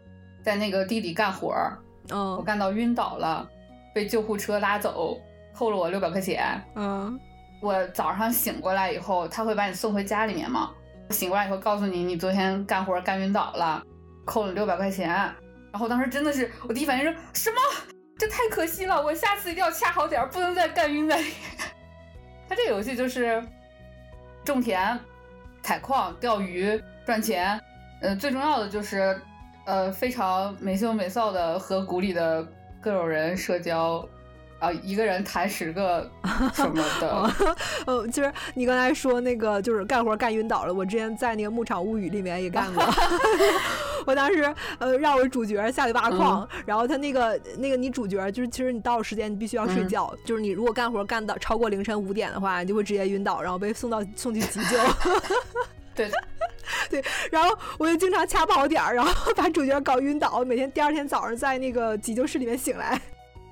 [0.43, 1.79] 在那个地里干活儿，
[2.11, 3.49] 嗯，我干到晕倒了，
[3.95, 5.19] 被救护车拉走，
[5.55, 6.61] 扣了我六百块钱。
[6.75, 7.19] 嗯，
[7.63, 10.71] 我早上醒过来以后，他会把你送回家里面嘛？
[11.11, 13.83] 醒过来以后告诉你，你昨天干活干晕倒了，
[14.27, 15.09] 扣了六百块钱。
[15.71, 17.57] 然后当时真的是，我第一反应是什么？
[18.19, 21.35] 这太可惜了，我下次一定要掐好点儿，不能再干晕在里面。
[22.49, 23.43] 他这个游戏就是
[24.45, 24.99] 种田、
[25.63, 27.61] 采矿、钓鱼、赚钱，
[28.01, 29.21] 呃，最重要的就是
[29.65, 32.47] 呃非常没羞没臊的和谷里的
[32.81, 34.07] 各种人社交。
[34.61, 36.11] 啊，一个人谈十个
[36.53, 37.31] 什么的，
[37.87, 40.75] 呃，其实你刚才说那个，就是干活干晕倒了。
[40.75, 42.85] 我之前在那个《牧场物语》里面也干过。
[44.05, 54.77] 我当时呃，让我主角下去挖矿，然后他那个那个你主角就是，其实你到了时间你必须要睡觉，就是你如果干活干到超过凌晨五点的话，你就会直接晕倒，然后被送到送去急救。
[56.07, 56.11] 对
[57.03, 62.95] 对，然后我就经常掐不好点儿，然后把主角搞晕倒，每天第二天早上在那个急救室里面醒来。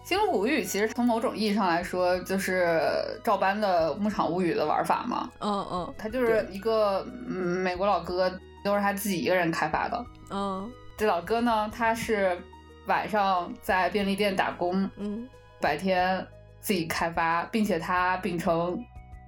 [0.09, 2.81] 《星露谷物语》其实从某种意义上来说，就是
[3.25, 5.29] 照搬的《牧场物语》的玩法嘛。
[5.41, 8.31] 嗯嗯，他就是一个嗯美国老哥，
[8.65, 10.07] 都是他自己一个人开发的。
[10.31, 12.39] 嗯，这老哥呢，他是
[12.87, 15.29] 晚上在便利店打工，嗯，
[15.61, 16.25] 白天
[16.61, 18.79] 自己开发，并且他秉承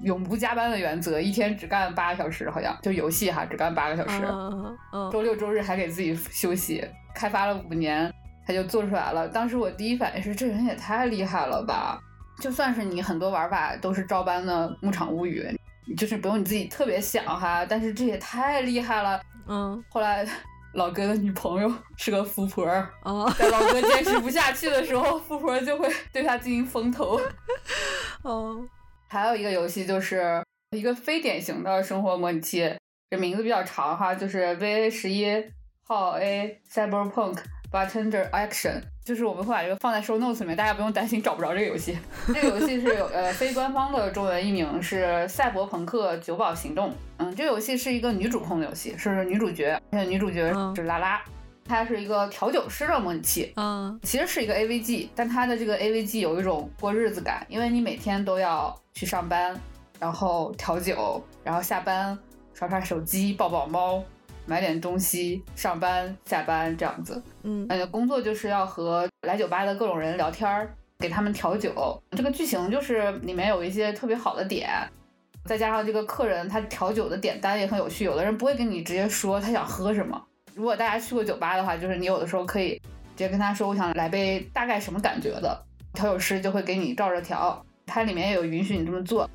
[0.00, 4.22] 永不加班的原则，一天只干八个小时，好像就游戏哈，只干八个小时。
[4.24, 6.84] 嗯嗯，周六周日还给自己休息，
[7.14, 8.12] 开发了五年。
[8.46, 9.28] 他就做出来了。
[9.28, 12.00] 当时我第一反应是，这人也太厉害了吧！
[12.40, 15.46] 就算是你很多玩法都是照搬的《牧场物语》，
[15.98, 19.20] 就是不用你自己特别想哈，但是这也太厉害了。
[19.46, 19.84] 嗯。
[19.90, 20.26] 后来
[20.72, 22.64] 老哥的女朋友是个富婆，
[23.02, 27.20] 哦，在老哥坚持不下去的时候，富婆就会对他进行风投。
[28.24, 28.66] 哦。
[29.08, 30.42] 还有一个游戏就是
[30.76, 32.72] 一个非典型的生活模拟器，
[33.10, 35.26] 这名字比较长哈，就是 VA 十一
[35.84, 37.38] 号 A Cyberpunk。
[37.70, 41.98] Bartender Action，就是我们会把这个放在 show notes 里面，大家不用担心找不着这个游戏。
[42.28, 46.88] 这个游戏是有呃非官方的中文译名是《赛博朋克酒保行动》。
[47.18, 51.22] 嗯，这个游戏是一个女主控的游戏，是女主角，而且女主角是拉拉，
[51.68, 53.52] 它是一个调酒师的模拟器。
[53.56, 59.54] 嗯，其实是一个 AVG，但它的这个 AVG 有一种过日子感，因为你每天都要去上班，
[60.00, 62.18] 然后调酒，然后下班
[62.54, 64.02] 刷刷手机，抱抱猫。
[64.46, 72.02] 买点东西，上班下班这样子，嗯，呃，工作就是要和来酒吧的各种人聊天儿，给他们调酒。
[72.12, 74.70] 这个剧情就是里面有一些特别好的点，
[75.44, 78.06] 再加上这个客人他调酒的点单也很有趣。
[78.06, 80.18] 有的人不会跟你直接说他想喝什么，
[80.58, 82.80] 如果大家去过酒吧的话，就是你有的时候可以直
[83.14, 85.56] 接跟他说我想来杯大概什么感觉的，
[85.94, 87.64] 调酒师就会给你照着调。
[87.86, 89.30] 它里面也有允许你这么做，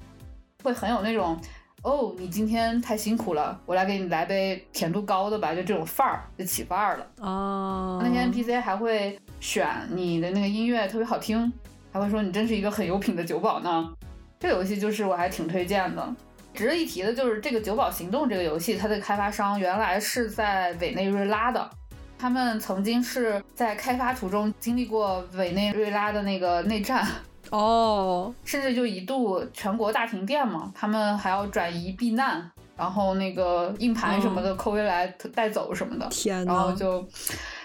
[0.66, 1.40] 会很有那种。
[1.82, 7.08] 哦，你今天太辛苦了，我来给你来杯甜度高的吧，就这种范儿就起范儿了。
[7.22, 11.52] 哦，那些 NPC 还会选你的那个音乐特别好听，
[11.94, 13.94] 还会说你真是一个很有品的酒保呢。
[14.42, 16.16] 这个游戏就是我还挺推荐的。
[16.54, 21.70] 值得一提的就是这个《酒保行动》这个游戏，它的开发商原来是在委内瑞拉的，
[22.18, 27.08] 他们曾经是在开发途中经历过委内瑞拉的那个内战。
[27.50, 37.06] 哦，甚至就一度全国大停电嘛，他们还要转移避难，然后那个硬盘什么的扣回来带走什么的，天然后就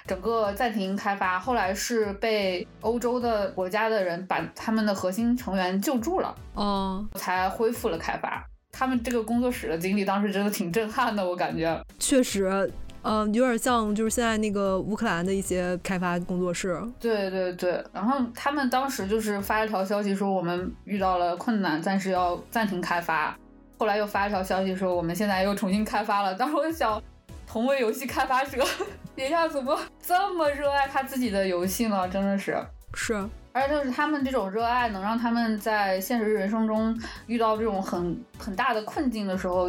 [0.06, 1.38] 整个暂停开发。
[1.38, 8.44] 后来是被欧洲的国家的人把他们的核心成员救助了，嗯，才恢复了开发。
[8.78, 12.70] 他们这个工作室的经历当时真的挺震撼的，我感觉确实。
[13.02, 16.80] 嗯，有点像就是现在那个乌克兰的一些开发工作室。
[17.00, 23.36] 对对对，然后他们当时就是发一条消息说我们遇到了困难，暂时要暂停开发。
[23.78, 26.34] 后来又发一条消息说我们现在又重新开发了。
[26.34, 27.00] 当时我就想，
[27.46, 28.62] 同为游戏开发者，
[29.14, 32.06] 别下怎么这么热爱他自己的游戏呢？
[32.08, 32.56] 真的是
[32.94, 33.24] 是，
[33.58, 36.96] 而且就是他们这种热爱，能让他们在现实人生中
[37.26, 39.68] 遇到这种很很大的困境的时候。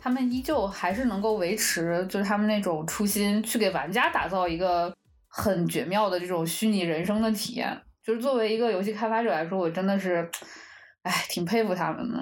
[0.00, 4.94] 他们依旧还是能够维持，就是他们那种初心，去给玩家打造一个
[5.26, 7.76] 很绝妙的这种虚拟人生的体验。
[8.00, 10.30] 就是作为一个游戏开发者来说，我真的是，
[11.02, 12.16] 哎，挺佩服他们的。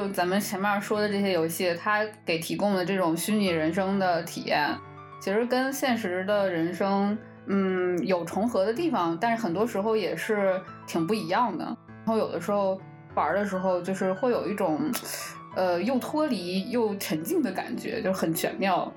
[0.00, 4.66] 就咱们前面说的这些游戏，它给提供的这种虚拟人生的体验，
[5.20, 7.16] 其实跟现实的人生，
[7.48, 11.64] 嗯，有重合的地方，但是很多时候也是挺不一样的。
[11.64, 12.80] 然后有的时候
[13.14, 14.90] 玩的时候，就是会有一种，
[15.54, 18.90] 呃，又脱离又沉浸的感觉，就很玄妙。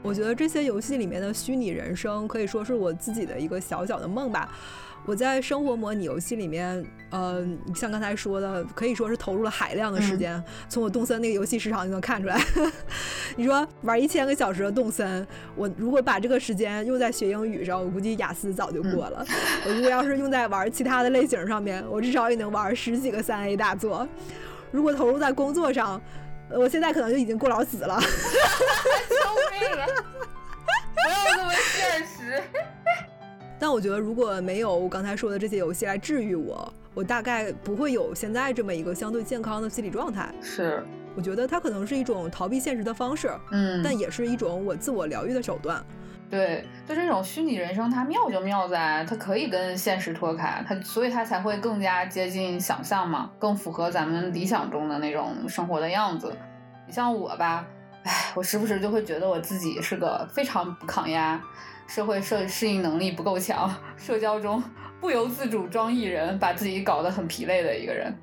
[0.00, 4.48] 我觉得这些游戏里面的虚拟人生，可以说是我自己的一个小小的梦吧。
[5.08, 7.42] 我在生活模拟游戏里面，呃，
[7.74, 10.44] 像刚才说的，可以说是投入了海量的时间。
[10.68, 12.38] 从我动森那个游戏时长就能看出来。
[13.34, 19.24] 你说玩一千个小时的动森，我如果把这个时间用在学英语上，我估计雅思早就过了。
[19.64, 24.06] 我如果要是用在玩其他的类型上面，我至少也能玩十几个三 A 大作。
[24.70, 25.98] 如果投入在工作上，
[26.50, 27.98] 我现在可能就已经过劳死了。
[27.98, 29.16] 救
[29.58, 29.86] 命啊！
[30.92, 32.42] 不要这么现实。
[33.58, 40.32] 但我觉得，如果没有我刚才说的这些游戏来治愈我，我大概不会有现在这么一个相对健康的心理状态。
[40.40, 40.82] 是，
[41.16, 45.84] 我觉得它可能是一种逃避现实的方式，嗯，但也是一种我自我疗愈的手段。
[46.30, 56.30] 对，就这种虚拟人生，它妙就妙在它可以跟现实脱开，它所以它才会更加接近想象嘛，更符合咱们理想中的那种生活的样子。
[56.86, 57.66] 你像我吧，
[58.04, 61.40] 唉，我时不时就会觉得我自己是个非常不抗压。
[61.88, 64.62] 社会适适应能力不够强，社交中
[65.00, 68.14] 不由自主装艺人，把自己搞得很疲累的一个人。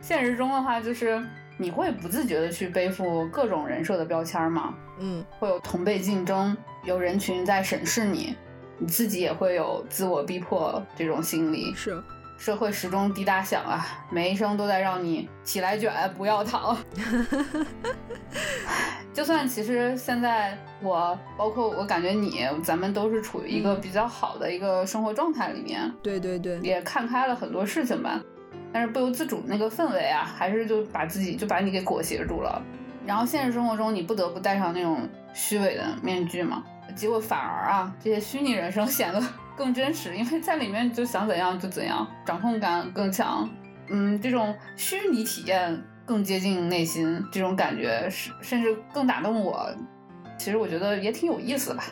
[0.00, 1.20] 现实中的话，就是
[1.58, 4.74] 你会不自觉的去背负各种人设的标签吗？
[5.00, 8.36] 嗯，会有同辈竞争，有人群在审视你，
[8.78, 11.74] 你自己也会有自我逼迫这种心理。
[11.74, 12.00] 是，
[12.40, 16.74] 社会时钟滴答响啊，每一声都在让你起来卷，不要躺。
[19.12, 28.18] 就算其实现在我，包括我感觉你，咱们都是处于一个比较好的一个生活状态里面，对对对，也看开了很多事情吧。
[28.72, 32.62] 但是不由自主那个氛围啊，还是就把自己就把你给裹挟住了。
[33.04, 36.64] 然后现实生活中你不得不戴上那种虚伪的面具嘛，
[36.96, 39.22] 结果反而啊，这些虚拟人生显得
[39.60, 43.46] 更真实，因为在里面就想怎样就怎样，掌控感更强。
[43.90, 45.78] 嗯，这种虚拟体验。
[46.06, 49.70] 更接近内心这种感觉，是甚至更打动我。
[50.36, 51.84] 其实我觉得也挺有意思吧。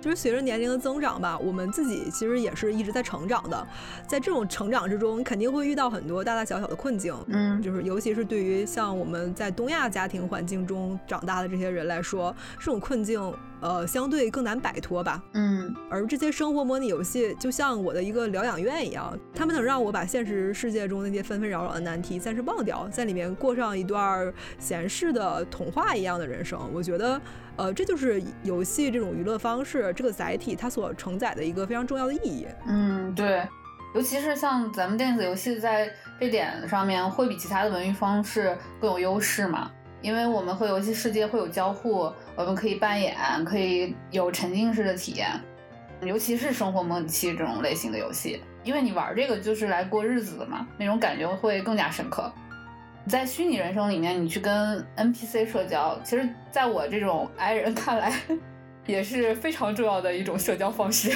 [0.00, 3.66] 就是随着年龄的增长吧，我们自己其实也是一直在成长的。
[4.06, 7.12] 在这种成长之中，你肯定会遇到很多大大小小的困境。
[7.26, 13.34] 嗯，就是尤其是对于像我们在东亚家庭环境中长大的这些人来说，这种困境。
[13.60, 15.22] 呃，相对更难摆脱吧。
[15.34, 26.58] 嗯，而这些生活模拟游戏就像我的一个疗养院一样，他们能让我把现实世界中那些纷纷扰扰的难题暂时忘掉，在里面过上一段闲适的童话一样的人生。
[26.72, 27.20] 我觉得，
[27.56, 32.46] 呃，这就是游戏这种娱乐方式这个载体它所承载的一个非常重要的意义。
[32.66, 33.46] 嗯，对，
[33.94, 39.70] 尤其是像咱们电子游戏在这点上面会比其他的文娱方式更有优势嘛。
[40.02, 45.28] 因为我们和游戏世界会有交互，我们可以扮演，可以有沉浸式的体验，
[46.02, 52.32] 尤其是生活模拟器这种类型的游戏，因为你玩这个就是来过日子的嘛，那种感觉会更加深刻。
[53.06, 58.12] 在虚拟人生里面，你去跟 NPC 社交，其实在我这种 i 人看来，
[58.86, 61.10] 也是非常重要的一种社交方式。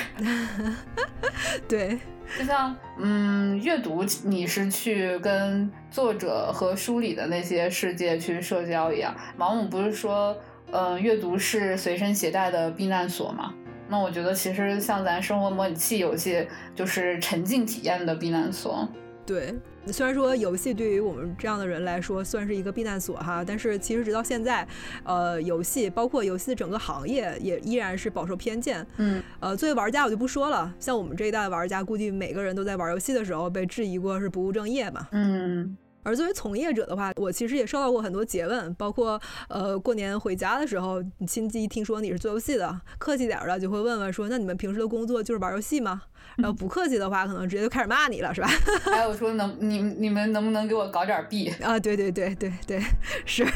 [1.69, 1.99] 对。
[2.39, 9.15] 就像，嗯，阅读你是去跟作者和书里的那些世界去社交一样。
[9.37, 10.37] 毛姆不是说，
[10.73, 13.55] 嗯，阅读是随身携带的避难所吗？
[13.89, 18.89] 那我觉得其实像咱生活模拟器游戏，就是沉浸体验的避难所。
[19.27, 19.55] 对。
[19.89, 24.67] 虽然说游戏对于我们这样的人来说算是一个避难所哈，但是其实直到现在，
[25.03, 28.87] 呃，游戏包括游戏的整个行业也依然是饱受偏见。
[28.97, 35.07] 嗯，呃，作为玩家我就不说了，像我们这一代的玩家，估计每个人都在玩游戏的时候被质疑过是不务正业嘛。
[35.13, 35.77] 嗯。
[36.05, 46.03] 而作为从业者的话，我其实也收到过很多诘问，包括呃过年回家的时候，亲戚听说你是做游戏的，客气点儿的就会问问说，那你们平时的工作就是玩游戏吗？
[46.37, 48.49] 然后不客气的话，可能直接就开始骂你了，是吧？
[48.85, 51.79] 还有说能你你们能不能给我搞点币啊？
[51.81, 52.83] 对对对对对，
[53.25, 53.47] 是。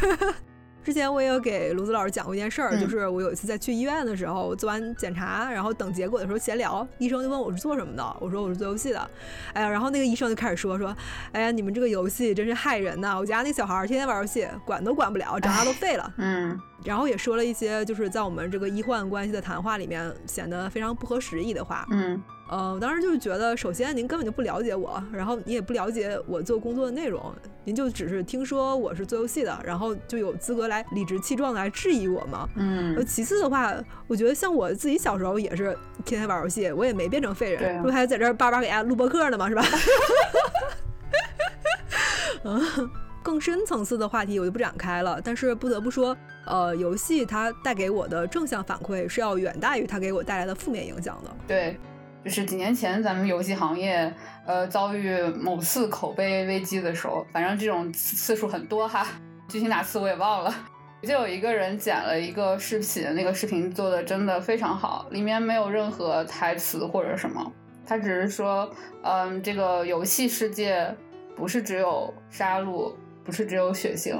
[0.88, 9.10] 之前我也有给卢子老师讲过一件事儿，就是我有一次在去医院的时候，做完检查，然后等结果的时候闲聊，医生就问我是做什么的，我说我是做游戏的。
[9.52, 10.96] 哎呀，然后那个医生就开始说说，
[11.32, 13.18] 哎呀，你们这个游戏真是害人呐！
[13.18, 16.10] 我家那小孩天天玩游戏，管都管不了，长大都废了。
[16.16, 16.58] 嗯。
[16.84, 21.86] 然后也说了一些就是在我们这个医患关系的谈话里面显得非常不合时宜的话。
[21.90, 22.18] 嗯。
[22.48, 27.32] 呃，我当时就是觉得，首先您根本就不了解我，然后你也不了解我做工作的内容，
[27.64, 32.48] 您就只是听说我是做游戏的，然后就有资格来理直气壮的来质疑我吗？
[32.56, 33.04] 嗯。
[33.06, 33.74] 其次的话，
[34.06, 39.48] 我觉得像我自己小时候也是天天玩游戏，我也没变成废人，不还在这叭叭给大家录播客呢吗？
[39.48, 39.64] 是吧？
[42.44, 42.90] 嗯。
[43.20, 45.20] 更深层次的话题我就不展开了。
[45.22, 51.30] 但是不得不说，呃，游戏它带给我的正向反馈是要远大于它给我带来的负面影响的。
[51.46, 51.78] 对，
[52.24, 54.12] 就是几年前咱们游戏行业
[54.46, 59.06] 呃遭遇某次口碑危机的时候，反正这种次数很多哈，
[59.48, 60.54] 具体哪次我也忘了。
[61.02, 67.52] 就有一个人剪了一个视频，那个视频做的真的非常好，里面没有任何台词或者什么，
[67.86, 68.68] 他只是说，
[69.02, 70.92] 嗯，这个游戏世界
[71.36, 72.92] 不是只有杀戮，
[73.24, 74.16] 不是只有血腥，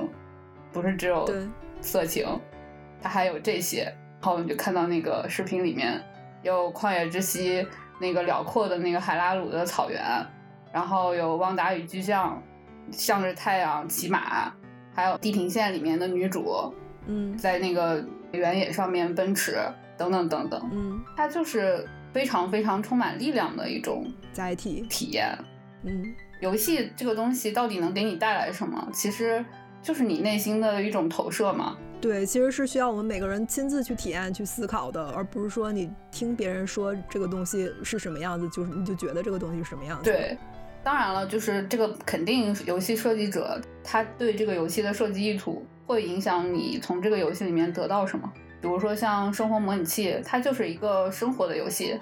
[0.73, 1.29] 不是只有
[1.81, 2.25] 色情，
[3.03, 3.93] 它还有这些。
[4.21, 6.01] 然后我们就看到那个视频里面
[6.43, 7.67] 有旷野之息
[8.01, 10.03] 那个辽阔的那个海拉鲁的草原，
[10.73, 12.43] 然后有旺达与巨象
[12.91, 14.53] 向着太阳骑马。
[14.95, 16.75] 还有《地平线》里面的女主，
[17.07, 19.57] 嗯，在那个原野上面奔驰，
[19.97, 25.39] 等等等等，嗯，它就是非常非常充满力量的一种载体体验。
[25.85, 26.03] 嗯，
[26.41, 28.89] 游戏这个东西到底能给你带来什么？
[28.93, 29.45] 其实
[29.81, 31.77] 就是你内心的一种投射嘛。
[32.01, 40.05] 对，其实是需要我们每个人亲自去体验、去思考的，而不是说你听别人说这个东西是什么样子，就是你就觉得这个东西是什么样子。
[40.05, 40.37] 对。
[40.85, 48.33] 当然了，就是这个肯定游戏设计者他对这个游戏的设计意图会影响你从这个游戏里面得到什么。
[48.61, 51.99] 比如说像生活模拟器，它就是一个生活的游戏。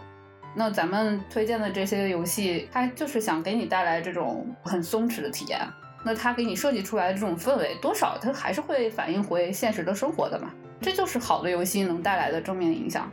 [0.54, 5.58] 那咱们推荐的这些游戏，它就是想给你带来这种很松弛的体验。
[6.06, 10.52] 那他给你设计出来的这种氛围，多少它还是会反映回现实的生活的嘛。
[10.80, 13.10] 这就是好的游戏能带来的正面影响。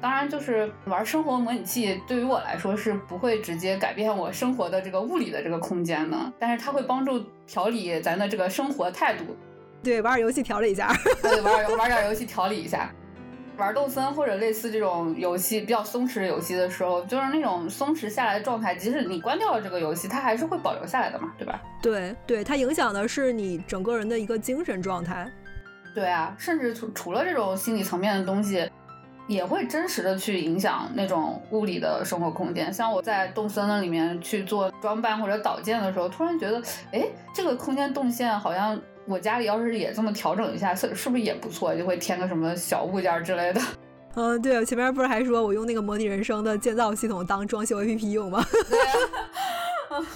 [0.00, 9.24] 当然，就是玩生活模拟器，对于我来说是不会直接改变我生活的这个物理的这个空间的，但是它会帮助调理咱的这个生活态度。
[9.82, 10.94] 对，玩点游戏调理一下。
[11.20, 12.94] 对，玩玩点游戏调理一下。
[13.60, 21.60] 玩动森或者类似这种游戏比较松弛的游戏的时候，就是那种松弛下来的状态，即使你关掉了这个游戏，它还是会保留下来的嘛，对吧？
[21.82, 25.30] 对，对，它影响的是你整个人的一个精神状态。
[25.94, 28.68] 对啊，甚至除除了这种心理层面的东西。
[29.28, 32.72] 也会真实的去影响那种物理的生活空间。
[32.72, 38.76] 像我在动森的里面去做装扮或者导建的时候，突然觉得，哎，这个空间动线好像
[39.10, 41.74] 我家里要是也这么调整一下，是是不是也不错？
[41.74, 43.60] 就会添个什么小物件之类的。
[44.14, 48.44] 嗯， 对，前面不是还说我用那个模拟人生的建造系统当装修 APP 用吗？
[48.70, 50.06] 对呀。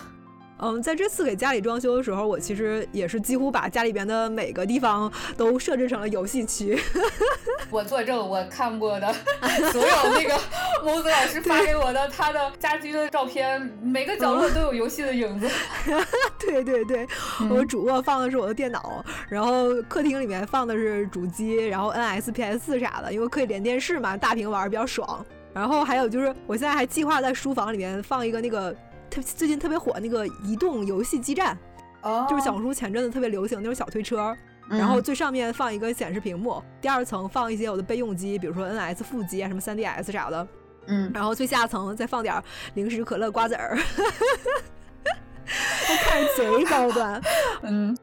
[0.59, 6.79] 嗯，在这次给家里装修的时候，我其实也是几乎把家里边的每个地方都设置成了游戏区。
[7.71, 9.13] 我作证，我看过的
[9.73, 10.39] 所有那个
[10.85, 15.51] 某子老师发给我的他的家居的照片，每个角落都有游戏的影子。
[16.39, 17.07] 对对对，
[17.51, 25.25] 我主卧放的是我的电脑，然后客厅里面放的是主机，然后 NS、PS 啥的，因为可以连电视嘛，大屏玩比较爽。
[25.53, 28.75] 然后还有就是，我现在还计划在书房里面放一个那个。
[29.23, 31.57] 最近特别火那个移动游戏基站，
[32.03, 34.37] 哦，就是小红书前阵子特别流行那种小推车，
[34.69, 40.49] 然后最上面放一个显示屏幕，第二层放一些我的备用机，比如说 NS 副机啊，什么 3DS 啥的，
[40.87, 42.43] 嗯，然后最下层再放点
[42.75, 43.77] 零食、可乐、瓜子儿，
[45.45, 47.21] 看着贼高端，
[47.63, 47.97] 嗯。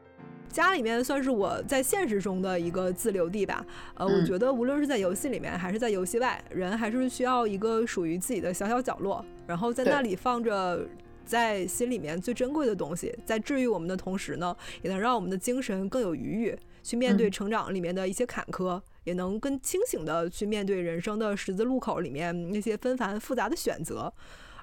[0.48, 3.64] 家里面算是我在现实中的一个自留地吧。
[3.94, 10.86] 呃，我觉得无论是在游戏里面还是在游戏外，人还是需要一个属于自己的小小角落，然后在那里放着
[11.24, 24.12] 在心里面最珍贵的东西，在治愈我们的同时呢，也能让我们的精神更有余裕去面对成长里面的一些坎坷，也能更清醒的去面对人生的十字路口里面那些纷繁复杂的选择。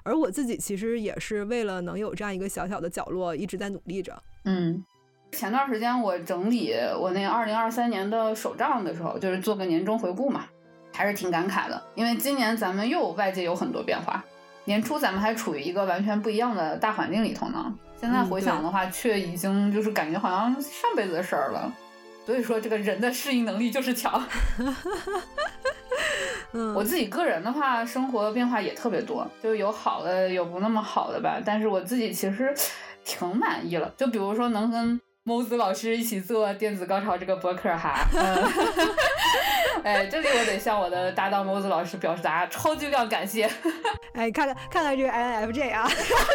[0.02, 4.22] 而我自己其实也是为了能有这样一个小小的角落，一直在努力着。
[4.44, 4.84] 嗯。
[5.32, 10.44] 前段时间我整理我那二零二三年的手账的时候，就是做个年终回顾嘛，
[10.92, 11.80] 还是挺感慨的。
[11.94, 14.24] 因为今年咱们又外界有很多变化，
[14.70, 17.74] 年初咱们还处于一个完全不一样的大环境里头呢。
[18.00, 21.72] 现在回想的话，却已经就是感觉好像上辈子的事儿了。
[22.24, 24.24] 所以说，这个人的适应能力就是强。
[26.76, 31.40] 我自己个人的话，生活变化也特别多，就有好的，有不那么好的吧。
[31.44, 32.54] 但是我自己其实
[33.04, 33.92] 挺满意了。
[33.96, 35.00] 就比如说能跟。
[35.24, 38.48] 某子老师一起做电子高潮这个博客哈， 嗯
[39.84, 43.48] 哎，这里我得向我的搭档某子老师表示大家超级量感谢。
[44.14, 45.88] 哎，看看看看这个 INFJ 啊，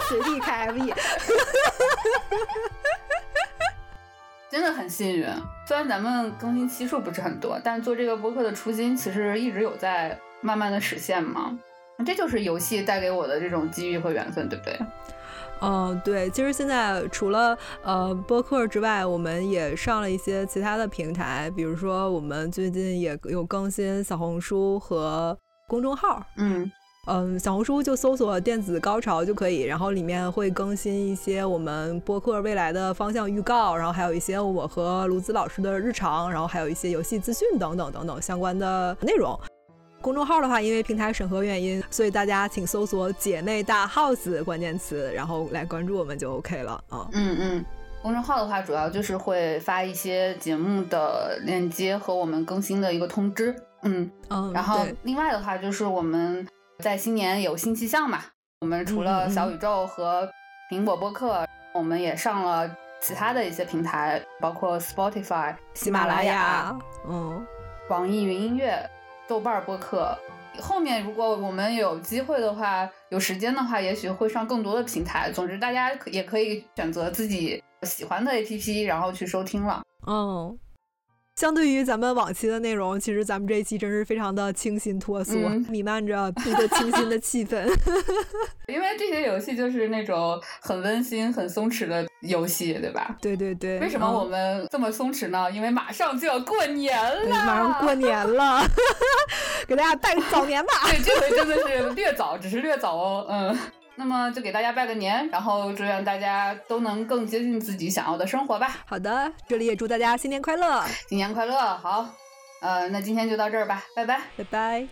[0.08, 0.94] 随地开 FE，
[4.50, 5.28] 真的很幸运。
[5.68, 11.58] 虽然咱们更新期数不是很多，但做这个播客的初心其实一直有在慢慢的实现嘛。
[12.04, 14.80] 这就是游戏带给我的这种机遇和缘分，对不对？
[15.62, 25.36] 嗯，对，其实现在除了呃播客之外，我们也上了一些其他的平台，比如说我们最近也有更新小红书和
[25.70, 26.70] 公众号，嗯，
[27.08, 39.40] 嗯，小红书就搜索“电子高潮”就可以，然后里面会更新一些我们播客未来的方向预告，然后还有一些我和卢子老师的日常，然后还有一些游戏资讯等等等等相关的内容。
[40.06, 47.10] 公众号的话，因为平台审核原因，所以大家请搜索“姐妹大 house” 关键词，然后来关注我们就 OK 了啊。
[47.14, 47.66] 嗯嗯，
[48.04, 53.56] 公众号的话，主要就是会发一些节目的链接和我们更新的一个通知。
[53.82, 56.48] 嗯嗯，然后另外的话就是我们。
[56.84, 58.20] 在新年有新气象嘛？
[58.60, 60.30] 我们除了小宇宙和
[60.70, 62.70] 苹果播客，我们也上了
[63.02, 66.78] 其他的一些平台，包括 Spotify、喜马拉雅、
[67.08, 67.44] 嗯，
[67.90, 68.88] 网易云音乐、
[69.28, 70.18] 豆瓣播客。
[70.60, 75.32] 后面如果我们有机会的话，有时间的话，也许会上更多的平台。
[75.32, 79.84] 总之，大家也可以选择自己喜欢的 APP，然后去收听了。
[80.08, 80.58] 嗯。
[81.36, 85.38] 相对于咱们往期的内容，其实咱们这一期真是非常的清新脱俗，
[85.68, 87.68] 弥漫着一个清新的气氛。
[88.68, 93.18] 因为这些游戏就是那种很温馨、很松弛的游戏，对吧？
[93.20, 93.80] 对对对。
[93.80, 95.52] 为什么我们这么松弛呢？
[95.52, 98.66] 因为马上就要过年了，马上过年了，
[99.68, 100.72] 给大家拜个早年吧。
[100.86, 103.58] 对，这回真的是略早，只是略早哦，嗯。
[103.98, 108.84] 那么就给大家拜个年，然后祝愿大家都能更接近自己想要的生活吧。
[108.86, 111.56] 好的，这里也祝大家新年快乐，新年快乐。
[111.78, 112.08] 好，
[112.62, 114.88] 呃，那今天就到这儿吧，拜拜，拜拜。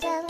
[0.00, 0.29] Dum.